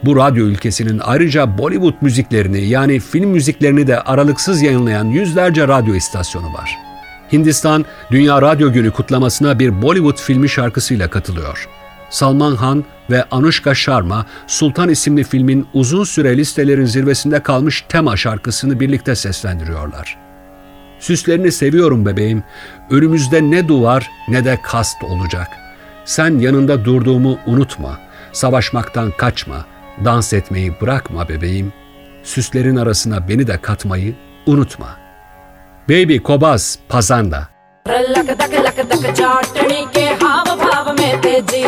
Bu 0.03 0.15
radyo 0.15 0.45
ülkesinin 0.45 1.01
ayrıca 1.03 1.57
Bollywood 1.57 1.95
müziklerini 2.01 2.61
yani 2.61 2.99
film 2.99 3.29
müziklerini 3.29 3.87
de 3.87 4.01
aralıksız 4.01 4.61
yayınlayan 4.61 5.05
yüzlerce 5.05 5.67
radyo 5.67 5.95
istasyonu 5.95 6.53
var. 6.53 6.77
Hindistan, 7.31 7.85
Dünya 8.11 8.41
Radyo 8.41 8.73
Günü 8.73 8.91
kutlamasına 8.91 9.59
bir 9.59 9.81
Bollywood 9.81 10.17
filmi 10.17 10.49
şarkısıyla 10.49 11.09
katılıyor. 11.09 11.67
Salman 12.10 12.56
Han 12.56 12.84
ve 13.10 13.24
Anushka 13.30 13.74
Sharma, 13.74 14.26
Sultan 14.46 14.88
isimli 14.88 15.24
filmin 15.24 15.66
uzun 15.74 16.04
süre 16.04 16.36
listelerin 16.36 16.84
zirvesinde 16.84 17.42
kalmış 17.42 17.84
tema 17.88 18.16
şarkısını 18.16 18.80
birlikte 18.80 19.14
seslendiriyorlar. 19.14 20.18
Süslerini 21.00 21.52
seviyorum 21.52 22.06
bebeğim, 22.06 22.42
önümüzde 22.90 23.50
ne 23.50 23.68
duvar 23.68 24.10
ne 24.28 24.44
de 24.44 24.58
kast 24.62 25.04
olacak. 25.04 25.48
Sen 26.04 26.38
yanında 26.38 26.84
durduğumu 26.84 27.38
unutma, 27.46 27.98
savaşmaktan 28.32 29.10
kaçma, 29.10 29.64
dans 30.04 30.32
etmeyi 30.32 30.80
bırakma 30.80 31.28
bebeğim. 31.28 31.72
Süslerin 32.22 32.76
arasına 32.76 33.28
beni 33.28 33.46
de 33.46 33.58
katmayı 33.58 34.14
unutma. 34.46 34.88
Baby 35.88 36.16
Kobaz 36.16 36.78
Pazanda 36.88 37.52
luck 37.88 38.28
दक 38.40 38.54
लक 38.66 38.78
दक 38.90 39.04
जाटनी 39.18 39.80
के 39.94 40.04
हाव 40.22 40.48
भाव 40.56 40.86
में 40.98 41.12
तेजी 41.22 41.62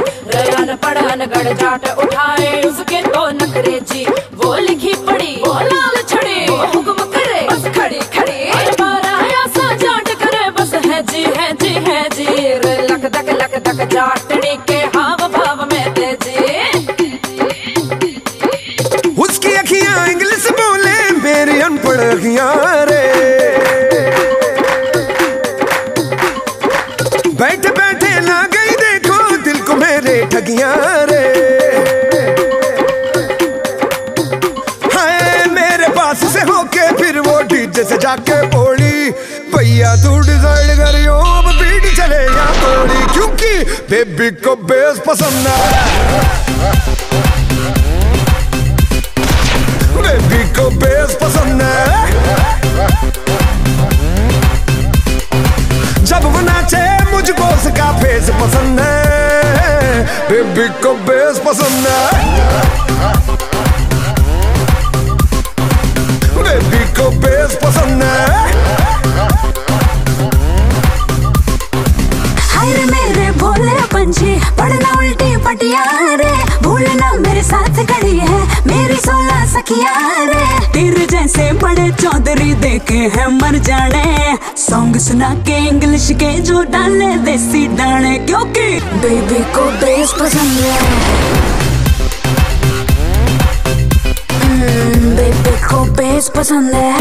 रन 0.50 0.76
पढ़न 0.84 1.26
उठाए। 2.04 2.62
उसके 2.64 3.02
तो 3.10 3.28
नखरे 3.38 3.80
जी, 3.92 4.06
वो 4.36 4.56
लिखी 4.58 4.94
पड़ी 5.08 5.34
वो 5.46 5.54
लाल 5.54 5.96
छड़ी 6.10 6.40
हुक्म 6.76 7.00
करे, 7.16 7.42
बस 7.52 7.64
खड़ी 7.78 8.00
खड़ी। 8.16 8.40
जाट 9.84 10.10
करे, 10.24 10.44
बस 10.52 10.74
है 10.86 11.02
जी 11.12 11.24
है 11.38 11.52
जी 11.62 11.74
है 11.88 12.02
जी। 12.10 12.26
लक 12.92 13.04
दक 13.16 13.30
लक 13.42 13.54
दक 13.68 13.80
के 14.68 14.80
हाव 14.96 15.28
भाव 15.34 15.58
में 15.72 15.86
उसकी 19.20 19.52
अखियाँ 19.56 20.08
इंग्लिश 20.08 20.48
बोले, 20.60 20.98
मेरी 21.24 21.60
अनपढ़ 21.62 22.00
अखियाँ 22.02 22.86
रे। 22.90 23.04
बैठे 27.40 27.70
बैठे 27.72 28.12
ना 28.22 28.38
गई 28.54 28.72
देखो 28.76 28.89
मेरे 29.74 30.16
ठगिया 30.32 30.74
रे। 31.10 31.24
हाय, 34.94 35.46
मेरे 35.52 35.88
पास 35.88 36.24
से 36.34 36.42
होके 36.42 36.88
फिर 36.98 37.20
वो 37.20 37.40
डीजे 37.44 37.84
से 37.84 37.98
जाके 37.98 38.42
बोली, 38.48 39.10
भैया 39.56 39.96
तू 39.96 40.18
अब 41.10 41.46
बीट 41.60 41.84
चले 41.98 42.24
या 42.26 42.46
क्योंकि 43.14 43.52
बेबी 43.90 44.30
को 44.44 44.56
बेस 44.66 45.02
पसंद 45.08 45.48
है। 45.48 45.58
बेबी 49.96 50.44
को 50.54 50.70
बेस 50.80 51.18
पसंद 51.22 51.62
है। 51.62 51.84
जब 56.06 56.24
वो 56.24 56.40
नाचे, 56.42 56.86
मुझको 57.12 57.44
उसका 57.44 57.92
फेस 58.00 58.30
पसंद 58.42 58.80
है। 58.80 58.99
बेबी 60.30 60.68
को 60.84 60.94
बेस 61.08 61.40
पसंद 61.46 61.88
है 61.88 63.18
बेबी 66.44 66.84
को 67.00 67.10
बेस 67.20 67.58
पसंद 67.64 68.04
है 68.04 68.28
हाय 72.50 72.74
मेरे 72.92 73.29
पंछी 73.90 74.34
पढ़ना 74.58 74.92
उल्टी 74.98 75.36
पटिया 75.46 75.84
रे 76.16 76.32
भूलना 76.64 77.12
मेरे 77.20 77.44
साथ 77.44 77.86
खड़ी 77.88 78.18
है, 78.18 78.40
मेरी 78.68 78.96
सोलह 78.98 79.46
सखिया 79.54 79.94
रे 80.26 80.44
तेरे 80.74 81.06
जैसे 81.08 81.52
बड़े 81.62 81.90
चौधरी 82.02 82.54
देखे 82.62 82.98
हैं 83.16 83.28
मर 83.40 83.58
जाने। 83.68 84.38
सॉन्ग 84.60 84.98
सुना 85.00 85.34
के 85.48 85.58
इंग्लिश 85.68 86.10
के 86.14 86.32
जो 86.42 86.62
डाले 86.72 87.16
देसी 87.26 87.66
डाले 87.78 88.18
क्योंकि 88.26 88.68
बेबी 89.02 89.44
को 89.56 89.70
बेस 89.82 90.14
पसंद 90.20 90.60
है। 90.62 90.78
बेबी 95.16 95.56
को 95.64 95.84
बेस 95.94 96.32
पसंद 96.36 96.74
है। 96.74 96.94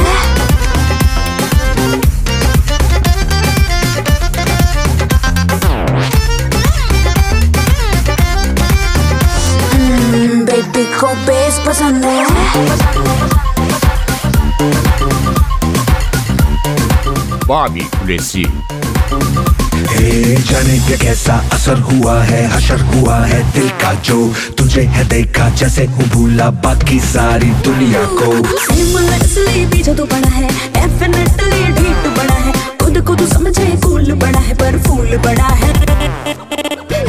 पसंद 11.68 12.04
है? 12.04 12.16
Kulesi 17.92 18.44
ए, 19.90 20.36
जाने 20.48 20.78
क्या 20.86 20.96
कैसा 20.98 21.34
असर 21.52 21.78
हुआ 21.88 22.14
है 22.22 22.40
हशर 22.52 22.80
हुआ 22.90 23.16
है 23.26 23.40
दिल 23.52 23.68
का 23.82 23.92
जो 24.08 24.16
तुझे 24.58 24.82
है 24.94 25.04
देखा 25.08 25.48
जैसे 25.60 25.84
हूँ 25.86 26.08
भूला 26.10 26.48
बाकी 26.64 26.98
सारी 27.00 27.50
दुनिया 27.66 28.04
को। 28.12 28.32
इसलिए 29.16 29.66
पीछे 29.70 29.94
तो 29.94 30.04
पड़ा 30.04 30.30
है 30.30 30.48
डेफिनेटली 30.74 31.64
ढीठ 31.78 32.08
बड़ा 32.18 32.38
है। 32.46 32.52
खुद 32.82 33.00
को 33.06 33.14
तो 33.14 33.26
समझे 33.26 33.66
कूल 33.84 34.12
बड़ा 34.14 34.40
है 34.40 34.54
पर 34.54 34.78
फूल 34.88 35.16
बड़ा 35.26 35.48
है। 35.62 35.72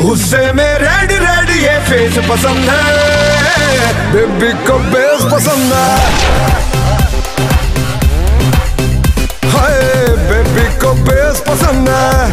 उससे 0.04 0.54
में 0.54 0.80
रेड 0.80 1.12
रेड 1.12 1.50
ये 1.50 1.80
फेस 1.80 2.18
पसंद 2.30 2.70
है। 2.70 4.14
बेबी 4.14 4.52
को 4.68 4.78
बेस 4.80 5.24
पसंद 5.34 5.74
है। 5.74 5.98
हाय 9.50 9.80
बेबी 10.30 10.68
को 10.80 10.94
बेस 10.94 11.44
पसंद 11.48 11.90
है। 11.90 12.30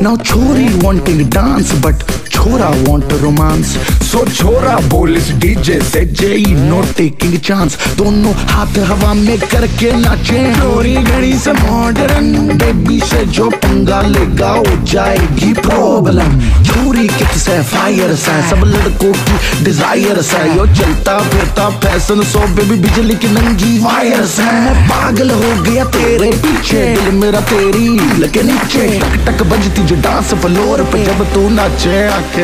Now, 0.00 0.16
chori 0.28 0.68
wanting 0.82 1.22
dance, 1.30 1.70
but 1.84 1.96
chora 2.46 2.70
want 2.86 3.10
romance. 3.22 3.76
So 4.08 4.24
chora 4.38 4.74
बोल 4.90 5.16
इस 5.16 5.30
डीजे 5.42 5.78
से 5.82 6.04
जेई 6.18 6.44
नो 6.56 6.80
टेकिंग 6.96 7.36
चांस 7.46 7.76
दोनों 7.98 8.32
हाथ 8.50 8.78
हवा 8.88 9.12
में 9.14 9.38
करके 9.40 9.90
नाचे। 10.00 10.42
चोरी 10.54 10.94
घड़ी 10.96 11.32
से 11.38 11.52
मॉडर्न 11.52 12.26
बेबी 12.58 13.00
से 13.00 13.24
जो 13.36 13.48
पंगा 13.64 14.00
लेगा 14.02 14.50
हो 14.50 14.76
जाएगी 14.92 15.52
प्रॉब्लम 15.60 16.38
चोरी 16.68 17.06
किस 17.18 17.48
है 17.48 17.62
फायर 17.72 18.14
सा 18.24 18.34
सब 18.50 18.62
लड़कों 18.74 19.12
की 19.12 19.64
डिज़ायर 19.64 20.20
सा 20.30 20.44
यो 20.54 20.66
चलता 20.74 21.18
फिरता 21.30 21.68
फ़ैशन 21.80 22.22
सो 22.32 22.46
बेबी 22.54 22.76
बिजली 22.86 23.16
की 23.16 23.28
नंगी 23.34 23.78
वायर 23.84 24.24
सा 24.36 24.48
पागल 24.90 25.30
हो 25.32 25.50
गया 25.62 25.84
तेरे 25.96 26.30
पीछे, 26.44 26.84
दिल 26.94 27.10
मेरा 27.18 27.40
तेरी 27.50 27.88
लगे 28.22 28.42
नीचे। 28.42 28.86
टक 29.00 29.18
टक 29.28 29.42
बजती 29.50 29.86
जो 29.86 30.00
डांस 30.02 30.34
फ्लोर 30.44 30.82
पे 30.92 31.04
जब 31.04 31.24
तू 31.34 31.48
नाचे 31.56 32.06
आँखें 32.08 32.35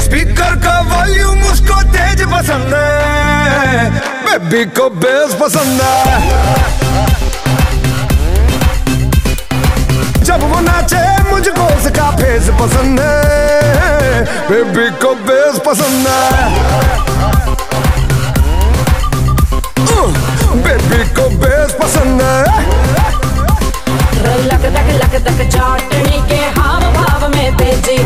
स्पीकर 0.00 0.56
का 0.56 0.80
वॉल्यूम 0.80 1.42
उसको 1.42 1.82
तेज 1.82 2.22
पसंद 2.22 2.74
है। 2.74 3.90
बेबी 4.24 4.64
को 4.64 4.90
बेस 4.90 5.34
पसंद 5.34 5.82
है। 5.82 6.28
जब 10.24 10.54
वो 10.54 10.60
नाचे, 10.60 11.30
मुझको 11.30 11.62
उसका 11.62 12.10
फेस 12.10 12.42
पसंद 12.42 13.00
है। 13.00 14.24
बेबी 14.24 14.90
को 14.90 15.14
बेस 15.14 15.60
पसंद 15.66 16.08
है। 16.08 16.54
बेस 21.28 21.72
पसंद 21.82 22.22
है। 22.22 22.83
लक 24.36 24.64
दक 24.74 24.88
लक 25.00 25.14
दक 25.22 25.40
चाटनी 25.48 26.18
के 26.28 26.40
हाव 26.60 26.80
भाव 26.92 27.28
में 27.28 27.56
तेज़ी। 27.56 27.98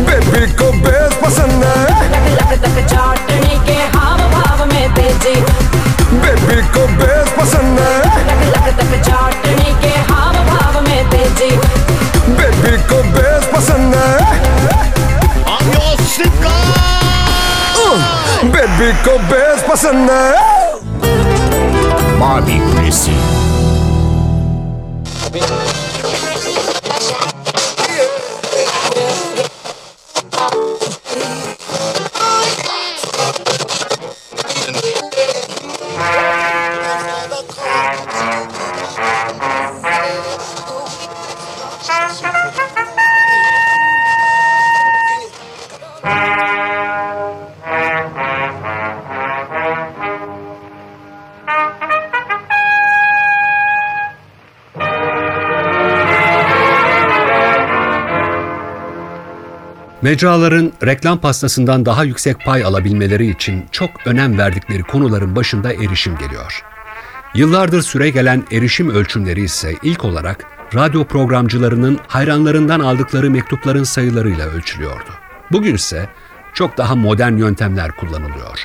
बेबी 0.00 0.46
को 0.52 0.72
बेस 0.72 1.14
पसंद 1.24 1.64
है। 1.64 2.08
लक 2.12 2.26
लक 2.40 2.58
दक 2.58 2.76
चाटनी 2.86 3.54
के 3.66 3.78
हाव 3.96 4.18
भाव 4.18 4.66
में 4.66 4.94
तेज़ी। 4.94 5.34
बेबी 6.22 6.62
को 6.66 6.86
बेस 6.98 7.32
पसंद 7.38 7.80
है। 7.80 7.96
लक 8.26 8.42
लक 8.56 8.66
दक 8.80 8.92
चाटनी 9.04 9.70
के 9.82 9.94
हाव 10.12 10.34
भाव 10.50 10.80
में 10.82 11.10
तेज़ी। 11.10 11.50
बेबी 12.32 12.76
को 12.82 13.02
बेस 13.02 13.50
पसंद 13.56 13.94
है। 13.94 14.44
बेबी 18.50 18.92
को 18.92 19.18
बेस 19.18 19.64
पसंद 19.70 20.10
है। 20.10 20.56
Bobby 22.20 22.75
Mecraların 60.06 60.72
reklam 60.84 61.18
pastasından 61.18 61.86
daha 61.86 62.04
yüksek 62.04 62.44
pay 62.44 62.64
alabilmeleri 62.64 63.30
için 63.30 63.64
çok 63.72 63.90
önem 64.06 64.38
verdikleri 64.38 64.82
konuların 64.82 65.36
başında 65.36 65.72
erişim 65.72 66.18
geliyor. 66.18 66.64
Yıllardır 67.34 67.82
süre 67.82 68.10
gelen 68.10 68.44
erişim 68.52 68.90
ölçümleri 68.90 69.40
ise 69.42 69.74
ilk 69.82 70.04
olarak 70.04 70.44
radyo 70.74 71.04
programcılarının 71.04 71.98
hayranlarından 72.08 72.80
aldıkları 72.80 73.30
mektupların 73.30 73.84
sayılarıyla 73.84 74.46
ölçülüyordu. 74.46 75.10
Bugün 75.52 75.74
ise 75.74 76.08
çok 76.54 76.78
daha 76.78 76.94
modern 76.94 77.36
yöntemler 77.36 77.90
kullanılıyor. 77.90 78.64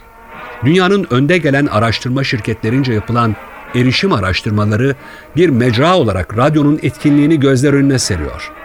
Dünyanın 0.65 1.08
önde 1.10 1.38
gelen 1.38 1.65
araştırma 1.65 2.23
şirketlerince 2.23 2.93
yapılan 2.93 3.36
erişim 3.75 4.13
araştırmaları 4.13 4.95
bir 5.36 5.49
mecra 5.49 5.97
olarak 5.97 6.38
radyonun 6.38 6.80
etkinliğini 6.84 7.39
gözler 7.39 7.73
önüne 7.73 7.99
seriyor. 7.99 8.61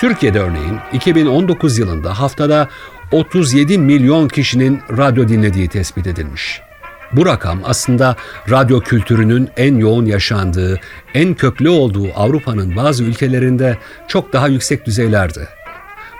Türkiye'de 0.00 0.40
örneğin 0.40 0.78
2019 0.92 1.78
yılında 1.78 2.20
haftada 2.20 2.68
37 3.12 3.78
milyon 3.78 4.28
kişinin 4.28 4.80
radyo 4.96 5.28
dinlediği 5.28 5.68
tespit 5.68 6.06
edilmiş. 6.06 6.60
Bu 7.12 7.26
rakam 7.26 7.60
aslında 7.64 8.16
radyo 8.50 8.80
kültürünün 8.80 9.48
en 9.56 9.76
yoğun 9.76 10.06
yaşandığı, 10.06 10.80
en 11.14 11.34
köklü 11.34 11.68
olduğu 11.68 12.06
Avrupa'nın 12.16 12.76
bazı 12.76 13.04
ülkelerinde 13.04 13.78
çok 14.08 14.32
daha 14.32 14.48
yüksek 14.48 14.86
düzeylerde. 14.86 15.48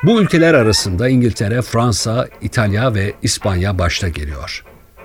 Bu 0.02 0.20
ülkeler 0.22 0.54
arasında 0.54 1.08
İngiltere, 1.08 1.62
Fransa, 1.62 2.28
İtalya 2.40 2.94
ve 2.94 3.14
İspanya 3.22 3.78
başta 3.78 4.08
geliyor. 4.08 4.64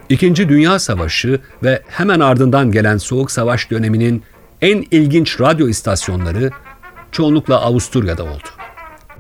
İkinci 0.10 0.50
Dünya 0.50 0.80
Savaşı 0.80 1.40
ve 1.64 1.82
hemen 1.88 2.20
ardından 2.20 2.72
gelen 2.72 2.98
Soğuk 2.98 3.32
Savaş 3.32 3.72
döneminin 3.72 4.24
en 4.62 4.86
ilginç 4.92 5.42
radyo 5.42 5.68
istasyonları 5.68 6.52
çoğunlukla 7.12 7.62
Avusturya'da 7.62 8.24
oldu. 8.24 8.65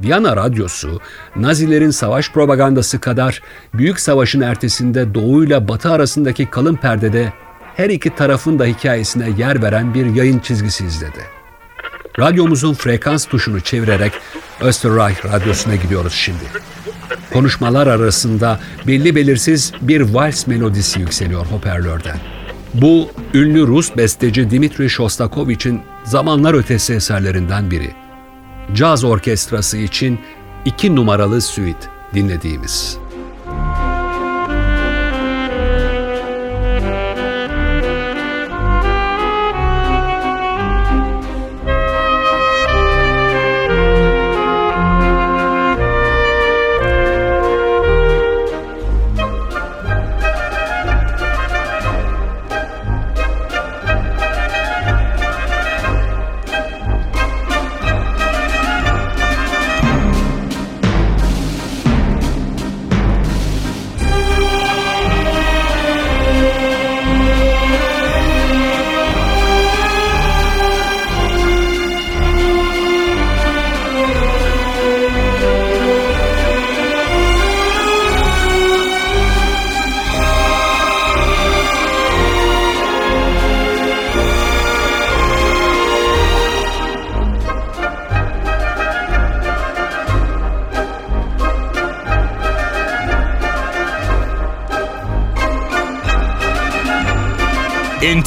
Viyana 0.04 0.36
Radyosu, 0.36 1.00
Nazilerin 1.36 1.90
savaş 1.90 2.32
propagandası 2.32 3.00
kadar 3.00 3.42
Büyük 3.74 4.00
Savaş'ın 4.00 4.42
ertesinde 4.42 5.14
Doğu 5.14 5.44
ile 5.44 5.68
Batı 5.68 5.92
arasındaki 5.92 6.50
kalın 6.50 6.76
perdede 6.76 7.34
her 7.76 7.90
iki 7.90 8.16
tarafın 8.16 8.60
da 8.60 8.66
hikayesine 8.66 9.30
yer 9.38 9.62
veren 9.62 9.94
bir 9.94 10.06
yayın 10.06 10.40
çizgisi 10.40 10.86
izledi. 10.86 11.20
Radyomuzun 12.20 12.74
frekans 12.74 13.26
tuşunu 13.26 13.62
çevirerek 13.62 14.14
Österreich 14.62 15.26
Radyosu'na 15.26 15.76
gidiyoruz 15.76 16.14
şimdi. 16.14 16.44
Konuşmalar 17.34 17.88
arasında 17.88 18.60
belli 18.88 19.16
belirsiz 19.16 19.74
bir 19.82 20.02
vals 20.02 20.48
melodisi 20.48 21.00
yükseliyor 21.00 21.46
hoparlörden. 21.46 22.18
Bu 22.74 23.10
ünlü 23.34 23.68
Rus 23.68 23.98
besteci 23.98 24.50
Dimitri 24.50 24.90
Shostakovich'in 24.90 25.82
zamanlar 26.04 26.54
ötesi 26.54 26.94
eserlerinden 26.94 27.72
biri 27.72 28.05
caz 28.74 29.04
orkestrası 29.04 29.78
için 29.78 30.20
iki 30.66 30.96
numaralı 30.96 31.42
suite 31.42 31.90
dinlediğimiz. 32.14 33.05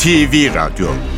NTV 0.09 0.49
Radyo 0.49 1.18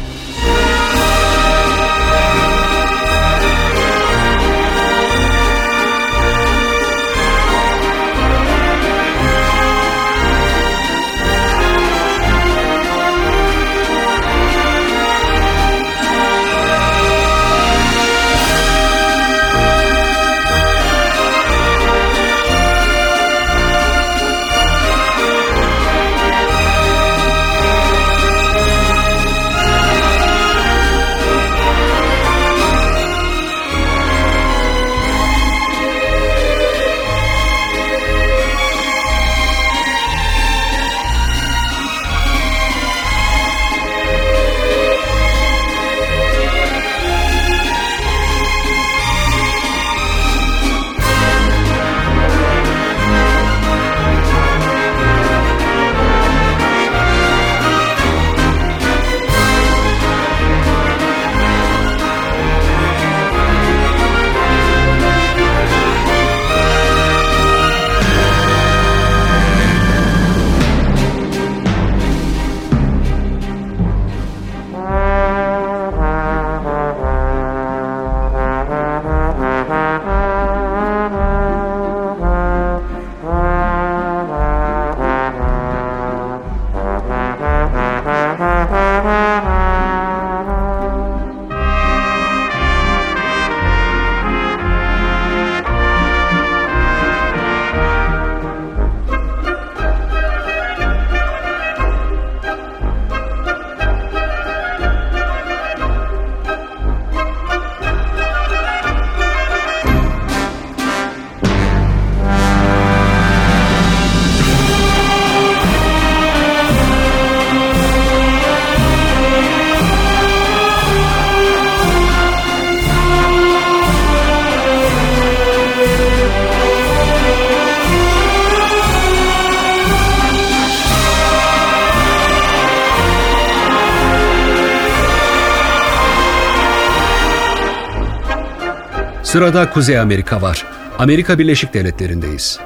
Sırada 139.30 139.70
Kuzey 139.70 139.98
Amerika 139.98 140.42
var. 140.42 140.66
Amerika 140.98 141.38
Birleşik 141.38 141.74
Devletleri'ndeyiz. 141.74 142.58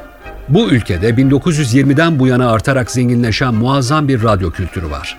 Bu 0.49 0.71
ülkede 0.71 1.11
1920'den 1.11 2.19
bu 2.19 2.27
yana 2.27 2.51
artarak 2.51 2.91
zenginleşen 2.91 3.55
muazzam 3.55 4.09
bir 4.09 4.23
radyo 4.23 4.51
kültürü 4.51 4.91
var. 4.91 5.19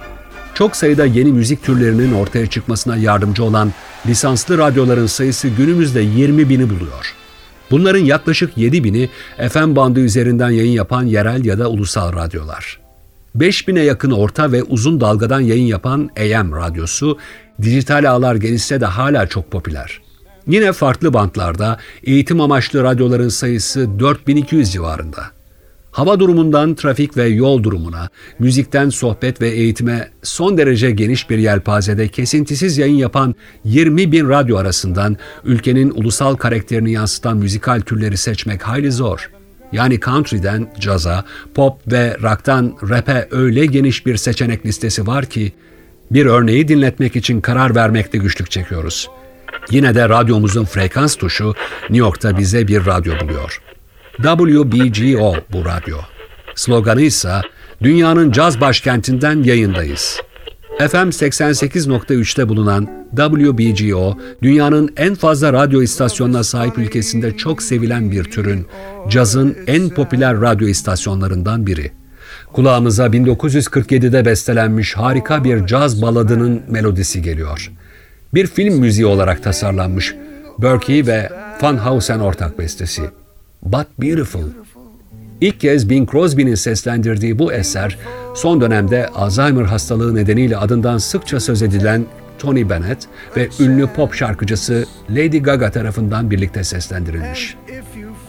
Çok 0.54 0.76
sayıda 0.76 1.06
yeni 1.06 1.32
müzik 1.32 1.64
türlerinin 1.64 2.14
ortaya 2.14 2.48
çıkmasına 2.48 2.98
yardımcı 2.98 3.44
olan 3.44 3.74
lisanslı 4.08 4.58
radyoların 4.58 5.06
sayısı 5.06 5.48
günümüzde 5.48 6.02
20 6.02 6.50
bini 6.50 6.70
buluyor. 6.70 7.16
Bunların 7.72 8.06
yaklaşık 8.06 8.58
7 8.58 8.84
bini 8.84 9.10
FM 9.50 9.76
bandı 9.76 10.00
üzerinden 10.00 10.50
yayın 10.50 10.72
yapan 10.72 11.04
yerel 11.04 11.46
ya 11.46 11.60
da 11.60 11.70
ulusal 11.70 12.14
radyolar. 12.14 12.80
5000'e 13.38 13.84
yakın 13.84 14.12
orta 14.12 14.52
ve 14.52 14.64
uzun 14.64 15.02
dalgadan 15.02 15.42
yayın 15.42 15.66
yapan 15.66 16.10
AM 16.20 16.52
radyosu, 16.52 17.18
dijital 17.62 18.12
ağlar 18.12 18.36
gelişse 18.36 18.82
de 18.82 18.86
hala 18.86 19.28
çok 19.28 19.52
popüler. 19.52 20.05
Yine 20.48 20.74
farklı 20.74 21.14
bantlarda 21.14 21.78
eğitim 22.04 22.42
amaçlı 22.42 22.84
radyoların 22.84 23.30
sayısı 23.30 24.00
4200 24.00 24.72
civarında. 24.72 25.24
Hava 25.92 26.20
durumundan 26.20 26.76
trafik 26.76 27.18
ve 27.18 27.28
yol 27.28 27.64
durumuna, 27.64 28.10
müzikten 28.40 28.90
sohbet 28.90 29.42
ve 29.42 29.50
eğitime 29.50 30.10
son 30.24 30.58
derece 30.58 30.92
geniş 30.92 31.30
bir 31.30 31.38
yelpazede 31.38 32.08
kesintisiz 32.08 32.78
yayın 32.78 32.96
yapan 32.96 33.36
20 33.64 34.12
bin 34.12 34.30
radyo 34.30 34.58
arasından 34.58 35.18
ülkenin 35.44 35.92
ulusal 35.92 36.36
karakterini 36.36 36.92
yansıtan 36.92 37.38
müzikal 37.38 37.82
türleri 37.82 38.18
seçmek 38.18 38.68
hayli 38.68 38.92
zor. 38.92 39.32
Yani 39.72 40.00
country'den 40.00 40.68
caza, 40.80 41.26
pop 41.54 41.92
ve 41.92 42.18
rock'tan 42.24 42.78
rap'e 42.90 43.28
öyle 43.32 43.66
geniş 43.66 44.06
bir 44.06 44.18
seçenek 44.18 44.66
listesi 44.66 45.08
var 45.08 45.26
ki 45.26 45.54
bir 46.12 46.26
örneği 46.26 46.68
dinletmek 46.68 47.16
için 47.16 47.42
karar 47.42 47.76
vermekte 47.76 48.18
güçlük 48.18 48.52
çekiyoruz. 48.52 49.10
Yine 49.72 49.96
de 49.96 50.10
radyomuzun 50.10 50.66
frekans 50.66 51.16
tuşu 51.16 51.54
New 51.82 51.98
York'ta 51.98 52.38
bize 52.38 52.68
bir 52.68 52.86
radyo 52.86 53.14
buluyor. 53.20 53.62
WBGO 54.18 55.36
bu 55.52 55.66
radyo. 55.66 55.98
Sloganı 56.56 57.02
ise 57.02 57.42
dünyanın 57.84 58.32
caz 58.32 58.62
başkentinden 58.62 59.44
yayındayız. 59.44 60.22
FM 60.80 61.10
88.3'te 61.10 62.50
bulunan 62.50 63.08
WBGO, 63.16 64.18
dünyanın 64.42 64.94
en 64.98 65.16
fazla 65.16 65.54
radyo 65.54 65.82
istasyonuna 65.82 66.44
sahip 66.44 66.78
ülkesinde 66.78 67.38
çok 67.38 67.64
sevilen 67.64 68.12
bir 68.12 68.24
türün, 68.24 68.68
cazın 69.10 69.58
en 69.68 69.90
popüler 69.90 70.42
radyo 70.42 70.68
istasyonlarından 70.68 71.68
biri. 71.68 71.92
Kulağımıza 72.54 73.06
1947'de 73.06 74.26
bestelenmiş 74.26 74.98
harika 74.98 75.44
bir 75.44 75.66
caz 75.66 76.02
baladının 76.02 76.62
melodisi 76.70 77.22
geliyor. 77.22 77.72
Bir 78.36 78.48
film 78.48 78.80
müziği 78.80 79.06
olarak 79.06 79.44
tasarlanmış 79.44 80.16
Berkey 80.58 81.08
ve 81.08 81.30
Van 81.62 81.78
Housen 81.78 82.20
ortak 82.20 82.60
bestesi. 82.60 83.02
But 83.64 83.88
Beautiful. 84.02 84.44
İlk 85.42 85.60
kez 85.60 85.90
Bing 85.90 86.12
Crosby'nin 86.12 86.56
seslendirdiği 86.56 87.40
bu 87.40 87.54
eser, 87.54 87.98
son 88.36 88.62
dönemde 88.62 89.08
Alzheimer 89.08 89.64
hastalığı 89.64 90.16
nedeniyle 90.16 90.58
adından 90.58 90.98
sıkça 90.98 91.40
söz 91.40 91.62
edilen 91.62 92.06
Tony 92.40 92.70
Bennett 92.70 93.08
ve 93.38 93.50
ünlü 93.60 93.88
pop 93.88 94.14
şarkıcısı 94.14 94.86
Lady 95.10 95.40
Gaga 95.40 95.72
tarafından 95.72 96.32
birlikte 96.32 96.64
seslendirilmiş. 96.64 97.56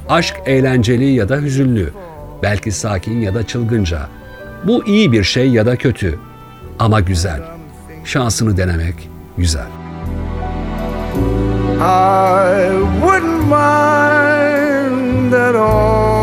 Aşk 0.08 0.36
eğlenceli 0.46 1.04
ya 1.04 1.28
da 1.28 1.36
hüzünlü, 1.36 1.92
belki 2.42 2.72
sakin 2.72 3.20
ya 3.20 3.34
da 3.34 3.46
çılgınca. 3.46 4.08
Bu 4.66 4.86
iyi 4.86 5.12
bir 5.12 5.24
şey 5.24 5.50
ya 5.50 5.66
da 5.66 5.76
kötü 5.76 6.18
ama 6.78 7.00
güzel. 7.00 7.42
Şansını 8.04 8.56
denemek 8.56 8.94
güzel. 9.38 9.85
I 11.78 12.70
wouldn't 13.02 13.46
mind 13.48 15.34
at 15.34 15.54
all. 15.54 16.16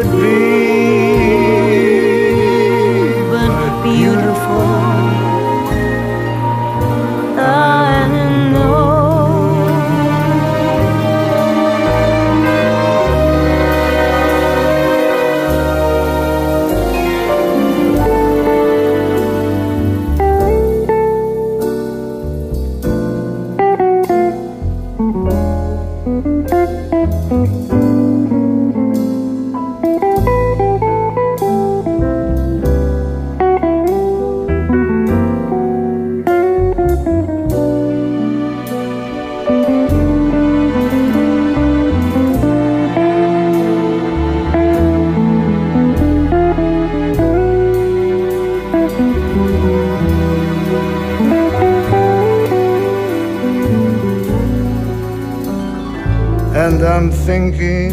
thinking 57.38 57.87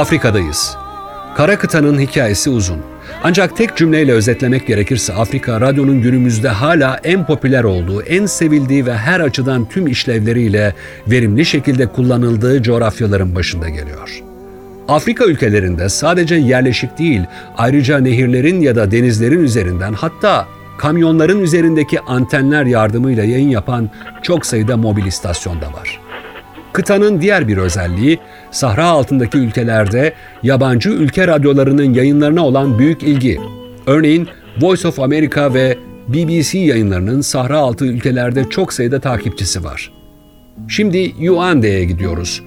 Afrika'dayız. 0.00 0.76
Kara 1.36 1.58
kıtanın 1.58 2.00
hikayesi 2.00 2.50
uzun. 2.50 2.78
Ancak 3.24 3.56
tek 3.56 3.76
cümleyle 3.76 4.12
özetlemek 4.12 4.66
gerekirse 4.66 5.12
Afrika 5.12 5.60
radyonun 5.60 6.02
günümüzde 6.02 6.48
hala 6.48 7.00
en 7.04 7.26
popüler 7.26 7.64
olduğu, 7.64 8.02
en 8.02 8.26
sevildiği 8.26 8.86
ve 8.86 8.96
her 8.96 9.20
açıdan 9.20 9.68
tüm 9.68 9.86
işlevleriyle 9.86 10.74
verimli 11.06 11.44
şekilde 11.44 11.86
kullanıldığı 11.86 12.62
coğrafyaların 12.62 13.34
başında 13.34 13.68
geliyor. 13.68 14.22
Afrika 14.88 15.24
ülkelerinde 15.24 15.88
sadece 15.88 16.34
yerleşik 16.34 16.98
değil, 16.98 17.22
ayrıca 17.56 17.98
nehirlerin 17.98 18.60
ya 18.60 18.76
da 18.76 18.90
denizlerin 18.90 19.44
üzerinden 19.44 19.92
hatta 19.92 20.46
kamyonların 20.78 21.42
üzerindeki 21.42 22.00
antenler 22.00 22.64
yardımıyla 22.64 23.24
yayın 23.24 23.48
yapan 23.48 23.90
çok 24.22 24.46
sayıda 24.46 24.76
mobil 24.76 25.06
istasyon 25.06 25.60
da 25.60 25.66
var. 25.66 26.00
Kıtanın 26.72 27.20
diğer 27.20 27.48
bir 27.48 27.56
özelliği, 27.56 28.18
sahra 28.50 28.86
altındaki 28.86 29.38
ülkelerde 29.38 30.12
yabancı 30.42 30.90
ülke 30.90 31.26
radyolarının 31.26 31.94
yayınlarına 31.94 32.46
olan 32.46 32.78
büyük 32.78 33.02
ilgi. 33.02 33.40
Örneğin 33.86 34.28
Voice 34.60 34.88
of 34.88 35.00
America 35.00 35.54
ve 35.54 35.78
BBC 36.08 36.58
yayınlarının 36.58 37.20
sahra 37.20 37.58
altı 37.58 37.84
ülkelerde 37.84 38.44
çok 38.50 38.72
sayıda 38.72 39.00
takipçisi 39.00 39.64
var. 39.64 39.92
Şimdi 40.68 41.14
Yuande'ye 41.18 41.84
gidiyoruz. 41.84 42.42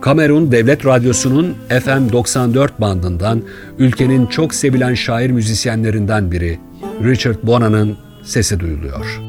Kamerun 0.00 0.52
Devlet 0.52 0.86
Radyosu'nun 0.86 1.56
FM 1.68 2.12
94 2.12 2.80
bandından 2.80 3.42
ülkenin 3.78 4.26
çok 4.26 4.54
sevilen 4.54 4.94
şair 4.94 5.30
müzisyenlerinden 5.30 6.32
biri 6.32 6.58
Richard 7.04 7.36
Bona'nın 7.42 7.96
sesi 8.22 8.60
duyuluyor. 8.60 9.20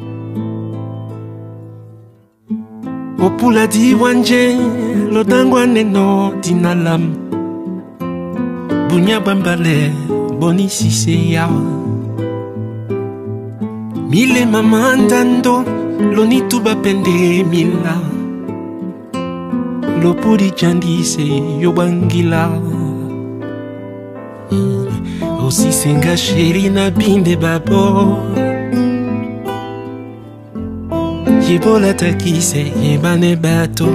bopuladi 3.20 3.96
wanje 3.96 4.58
lodango 5.12 5.58
aneno 5.58 6.34
dinalam 6.42 7.04
bunya 8.90 9.20
bambale 9.20 9.92
bonisise 10.40 11.30
ya. 11.32 11.50
Milema 14.10 14.64
mandando 14.64 15.64
lonituba 16.16 16.76
pende 16.76 17.44
mila. 17.44 17.96
Lopudi 20.04 20.52
candise 20.52 21.28
yobangila. 21.60 22.50
Osisenga 25.46 26.18
sheri 26.18 26.70
na 26.70 26.90
binde 26.92 27.36
babor 27.36 28.18
soki 31.50 31.60
bolatakise 31.60 32.72
yebane 32.84 33.36
bato. 33.36 33.88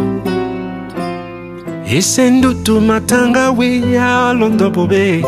Esendutu 1.86 2.80
matanga 2.80 3.50
we 3.56 3.80
ya 3.92 4.32
londo 4.32 4.70
bobe. 4.70 5.22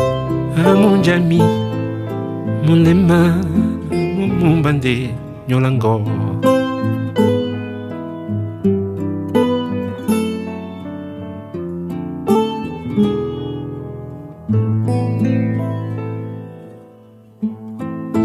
Amonjami 0.65 1.41
molema 2.65 3.41
mombande 4.41 5.09
nyolango. 5.47 6.03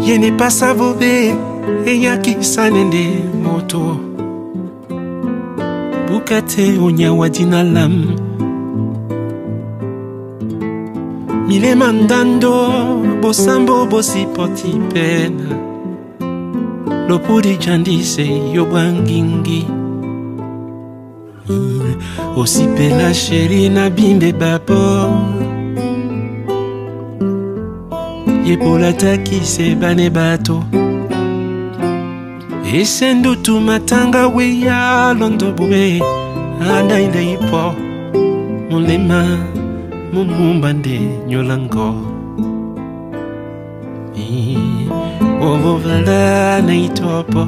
Ye 0.05 0.17
ne 0.17 0.31
pas 0.37 0.59
savobe 0.59 1.52
eyakisa 1.85 2.69
nende 2.69 3.09
moto. 3.43 3.97
Bukate 6.07 6.77
onyawa 6.85 7.29
dina 7.29 7.63
lam. 7.63 8.05
Milema 11.47 11.91
ndando 11.91 12.53
bosambo 13.21 13.85
bosipoti 13.85 14.79
pena. 14.93 15.59
Lopudi 17.07 17.57
jandise 17.57 18.41
yobwangingi 18.53 19.65
osipela 22.37 23.13
sheri 23.13 23.69
na 23.69 23.89
bimbe 23.89 24.31
babo 24.33 25.11
yepola 28.45 28.93
takise 28.93 29.75
bane 29.75 30.09
bato 30.09 30.63
esendutu 32.79 33.59
matanga 33.67 34.27
we 34.35 34.45
ya 34.59 35.13
londo 35.19 35.51
bobe 35.57 36.01
anaina 36.75 37.21
ipo. 37.33 37.63
Mulema 38.69 39.21
mumumba 40.13 40.73
nde 40.73 40.99
nyolango. 41.27 41.87
Ovovala 45.41 46.61
na 46.61 46.75
itopo. 46.75 47.47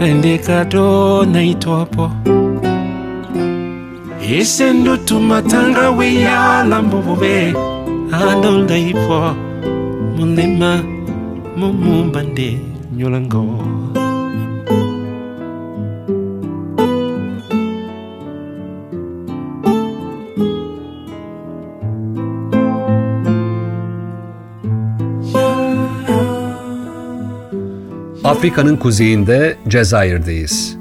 Endekado 0.00 1.24
na 1.32 1.42
itopo. 1.42 2.10
Esendutu 4.38 5.20
matanga 5.20 5.90
we 5.90 6.14
ya 6.14 6.64
lambo 6.64 6.98
bobe 7.02 7.54
anonda 8.12 8.78
ipo. 8.78 9.34
Mumumba 11.56 12.20
nde 12.22 12.48
nyolango 12.96 13.40
Afrika'nın 28.24 28.76
kuzeyinde 28.76 29.56
Cezayir'deyiz. 29.68 30.75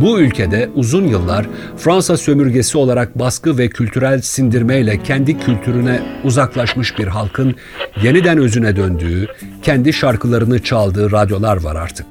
Bu 0.00 0.20
ülkede 0.20 0.70
uzun 0.74 1.04
yıllar 1.04 1.46
Fransa 1.76 2.16
sömürgesi 2.16 2.78
olarak 2.78 3.18
baskı 3.18 3.58
ve 3.58 3.68
kültürel 3.68 4.20
sindirmeyle 4.20 5.02
kendi 5.02 5.38
kültürüne 5.38 6.00
uzaklaşmış 6.24 6.98
bir 6.98 7.06
halkın 7.06 7.54
yeniden 8.02 8.38
özüne 8.38 8.76
döndüğü, 8.76 9.26
kendi 9.62 9.92
şarkılarını 9.92 10.62
çaldığı 10.62 11.12
radyolar 11.12 11.62
var 11.62 11.76
artık. 11.76 12.06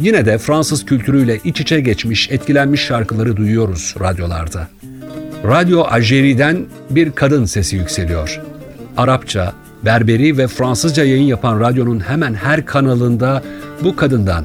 Yine 0.00 0.26
de 0.26 0.38
Fransız 0.38 0.86
kültürüyle 0.86 1.38
iç 1.44 1.60
içe 1.60 1.80
geçmiş, 1.80 2.30
etkilenmiş 2.30 2.80
şarkıları 2.80 3.36
duyuyoruz 3.36 3.94
radyolarda. 4.00 4.68
Radyo 5.44 5.80
Algeri'den 5.80 6.64
bir 6.90 7.12
kadın 7.12 7.44
sesi 7.44 7.76
yükseliyor. 7.76 8.40
Arapça, 8.96 9.52
Berberi 9.84 10.38
ve 10.38 10.48
Fransızca 10.48 11.04
yayın 11.04 11.22
yapan 11.22 11.60
radyonun 11.60 12.00
hemen 12.00 12.34
her 12.34 12.66
kanalında 12.66 13.42
bu 13.84 13.96
kadından 13.96 14.44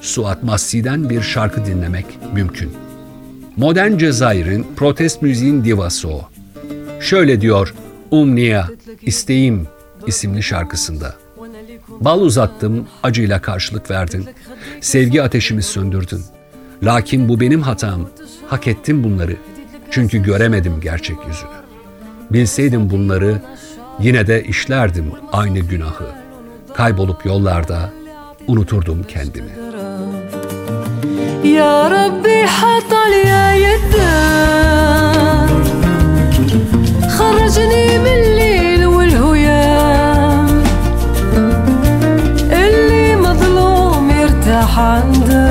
Suat 0.00 0.42
Massi'den 0.42 1.10
bir 1.10 1.22
şarkı 1.22 1.66
dinlemek 1.66 2.06
mümkün. 2.32 2.72
Modern 3.56 3.98
Cezayir'in 3.98 4.66
protest 4.76 5.22
müziğin 5.22 5.64
divası 5.64 6.08
o. 6.08 6.28
Şöyle 7.00 7.40
diyor 7.40 7.74
Umnia, 8.10 8.64
İsteğim 9.02 9.68
isimli 10.06 10.42
şarkısında. 10.42 11.14
Bal 12.00 12.20
uzattım, 12.20 12.86
acıyla 13.02 13.42
karşılık 13.42 13.90
verdin. 13.90 14.26
Sevgi 14.80 15.22
ateşimi 15.22 15.62
söndürdün. 15.62 16.24
Lakin 16.82 17.28
bu 17.28 17.40
benim 17.40 17.62
hatam. 17.62 18.08
Hak 18.46 18.66
ettim 18.66 19.04
bunları. 19.04 19.36
Çünkü 19.90 20.22
göremedim 20.22 20.80
gerçek 20.80 21.16
yüzünü. 21.28 21.50
Bilseydim 22.30 22.90
bunları 22.90 23.42
yine 24.00 24.26
de 24.26 24.44
işlerdim 24.44 25.12
aynı 25.32 25.58
günahı. 25.58 26.06
Kaybolup 26.74 27.26
yollarda 27.26 27.92
unuturdum 28.46 29.04
kendimi. 29.08 29.50
يا 31.44 31.88
ربي 31.88 32.46
حط 32.46 32.92
لي 33.10 33.62
يدك 33.62 34.00
خرجني 37.08 37.98
من 37.98 38.06
الليل 38.06 38.86
والهيام 38.86 40.62
اللي 42.52 43.16
مظلوم 43.16 44.10
يرتاح 44.10 44.78
عندك 44.78 45.49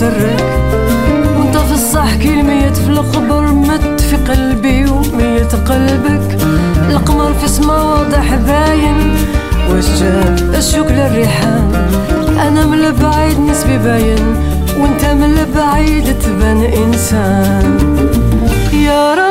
سرك. 0.00 0.44
وانت 1.38 1.56
في 1.56 1.72
الصح 1.72 2.14
كي 2.14 2.40
الميت 2.40 2.76
في 2.76 2.88
القبر 2.88 3.52
مت 3.52 4.00
في 4.00 4.16
قلبي 4.16 4.86
وميت 4.90 5.54
قلبك. 5.54 6.38
القمر 6.90 7.32
في 7.34 7.48
سما 7.48 7.82
واضح 7.82 8.34
باين. 8.34 9.16
واش 9.70 9.84
جاب 10.00 10.54
الشوك 10.54 10.86
للريحان. 10.90 11.72
أنا 12.46 12.66
من 12.66 12.84
البعيد 12.84 13.40
نسبي 13.40 13.78
باين. 13.78 14.36
وانت 14.78 15.04
من 15.04 15.38
البعيد 15.38 16.18
تبان 16.18 16.62
إنسان. 16.62 17.78
يا 18.72 19.14
ربي 19.14 19.29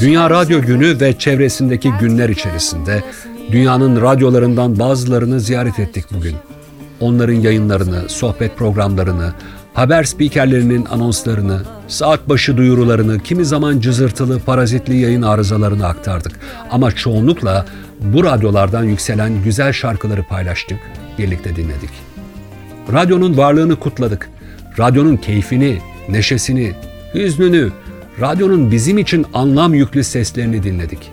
Dünya 0.00 0.30
Radyo 0.30 0.60
Günü 0.60 1.00
ve 1.00 1.18
çevresindeki 1.18 1.92
günler 2.00 2.28
içerisinde 2.28 3.02
dünyanın 3.52 4.02
radyolarından 4.02 4.78
bazılarını 4.78 5.40
ziyaret 5.40 5.78
ettik 5.78 6.04
bugün. 6.12 6.36
Onların 7.00 7.34
yayınlarını, 7.34 8.08
sohbet 8.08 8.56
programlarını, 8.56 9.32
haber 9.74 10.04
spikerlerinin 10.04 10.84
anonslarını, 10.84 11.62
saat 11.88 12.28
başı 12.28 12.56
duyurularını, 12.56 13.18
kimi 13.18 13.44
zaman 13.44 13.80
cızırtılı, 13.80 14.40
parazitli 14.40 14.96
yayın 14.96 15.22
arızalarını 15.22 15.86
aktardık. 15.86 16.32
Ama 16.70 16.92
çoğunlukla 16.92 17.66
bu 18.00 18.24
radyolardan 18.24 18.84
yükselen 18.84 19.42
güzel 19.44 19.72
şarkıları 19.72 20.22
paylaştık, 20.22 20.78
birlikte 21.18 21.56
dinledik. 21.56 21.90
Radyonun 22.92 23.36
varlığını 23.36 23.76
kutladık. 23.76 24.30
Radyonun 24.78 25.16
keyfini, 25.16 25.78
neşesini, 26.08 26.72
hüznünü, 27.14 27.70
radyonun 28.20 28.70
bizim 28.70 28.98
için 28.98 29.26
anlam 29.34 29.74
yüklü 29.74 30.04
seslerini 30.04 30.62
dinledik. 30.62 31.10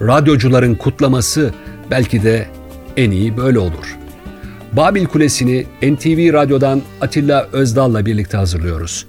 Radyocuların 0.00 0.74
kutlaması 0.74 1.54
belki 1.90 2.22
de 2.22 2.46
en 2.96 3.10
iyi 3.10 3.36
böyle 3.36 3.58
olur. 3.58 3.96
Babil 4.72 5.06
Kulesi'ni 5.06 5.66
NTV 5.82 6.32
Radyo'dan 6.32 6.82
Atilla 7.00 7.48
Özdal'la 7.52 8.06
birlikte 8.06 8.36
hazırlıyoruz. 8.36 9.06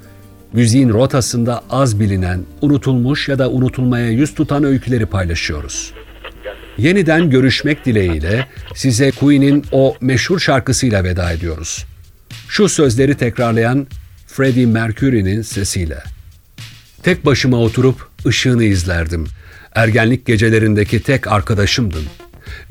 Müziğin 0.53 0.89
rotasında 0.89 1.63
az 1.69 1.99
bilinen, 1.99 2.39
unutulmuş 2.61 3.29
ya 3.29 3.39
da 3.39 3.49
unutulmaya 3.49 4.09
yüz 4.09 4.33
tutan 4.33 4.63
öyküleri 4.63 5.05
paylaşıyoruz. 5.05 5.93
Yeniden 6.77 7.29
görüşmek 7.29 7.85
dileğiyle 7.85 8.47
size 8.75 9.11
Queen'in 9.11 9.65
o 9.71 9.95
meşhur 10.01 10.39
şarkısıyla 10.39 11.03
veda 11.03 11.31
ediyoruz. 11.31 11.85
Şu 12.47 12.69
sözleri 12.69 13.15
tekrarlayan 13.15 13.87
Freddie 14.33 14.65
Mercury'nin 14.65 15.41
sesiyle. 15.41 16.03
Tek 17.03 17.25
başıma 17.25 17.57
oturup 17.57 18.07
ışığını 18.25 18.63
izlerdim. 18.63 19.27
Ergenlik 19.75 20.25
gecelerindeki 20.25 20.99
tek 21.03 21.27
arkadaşımdın. 21.27 22.03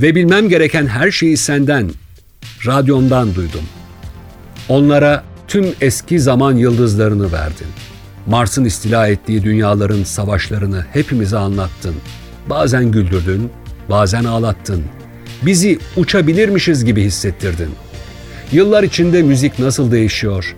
Ve 0.01 0.15
bilmem 0.15 0.49
gereken 0.49 0.87
her 0.87 1.11
şeyi 1.11 1.37
senden, 1.37 1.91
radyondan 2.67 3.35
duydum. 3.35 3.63
Onlara 4.69 5.25
tüm 5.49 5.67
eski 5.81 6.21
zaman 6.21 6.57
yıldızlarını 6.57 7.33
verdin. 7.33 7.69
Mars'ın 8.27 8.65
istila 8.65 9.09
ettiği 9.09 9.43
dünyaların 9.43 10.05
savaşlarını 10.05 10.87
hepimize 10.93 11.37
anlattın. 11.39 11.95
Bazen 12.51 12.91
güldürdün, 12.91 13.51
bazen 13.91 14.25
ağlattın. 14.25 14.85
Bizi 15.43 15.79
uçabilirmişiz 15.97 16.85
gibi 16.85 17.03
hissettirdin. 17.03 17.71
Yıllar 18.53 18.83
içinde 18.83 19.23
müzik 19.23 19.59
nasıl 19.59 19.93
değişiyor? 19.93 20.57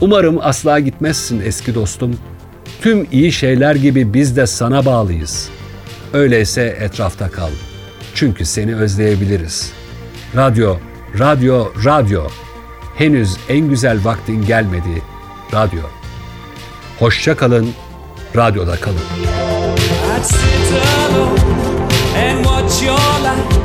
Umarım 0.00 0.38
asla 0.42 0.78
gitmezsin 0.78 1.40
eski 1.40 1.74
dostum. 1.74 2.16
Tüm 2.82 3.06
iyi 3.12 3.32
şeyler 3.32 3.74
gibi 3.74 4.14
biz 4.14 4.36
de 4.36 4.46
sana 4.46 4.86
bağlıyız. 4.86 5.48
Öyleyse 6.12 6.76
etrafta 6.80 7.30
kal. 7.30 7.50
Çünkü 8.14 8.44
seni 8.44 8.76
özleyebiliriz. 8.76 9.72
Radyo, 10.36 10.76
radyo, 11.18 11.66
radyo. 11.84 12.22
Henüz 12.96 13.36
en 13.48 13.68
güzel 13.68 14.04
vaktin 14.04 14.46
gelmedi. 14.46 15.02
Radyo. 15.54 15.80
Hoşça 16.98 17.36
kalın, 17.36 17.68
radyoda 18.36 18.76
kalın. 18.76 18.98
And 22.16 22.44
watch 22.44 22.82
your 22.82 22.98
light, 22.98 23.55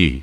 Babil 0.00 0.22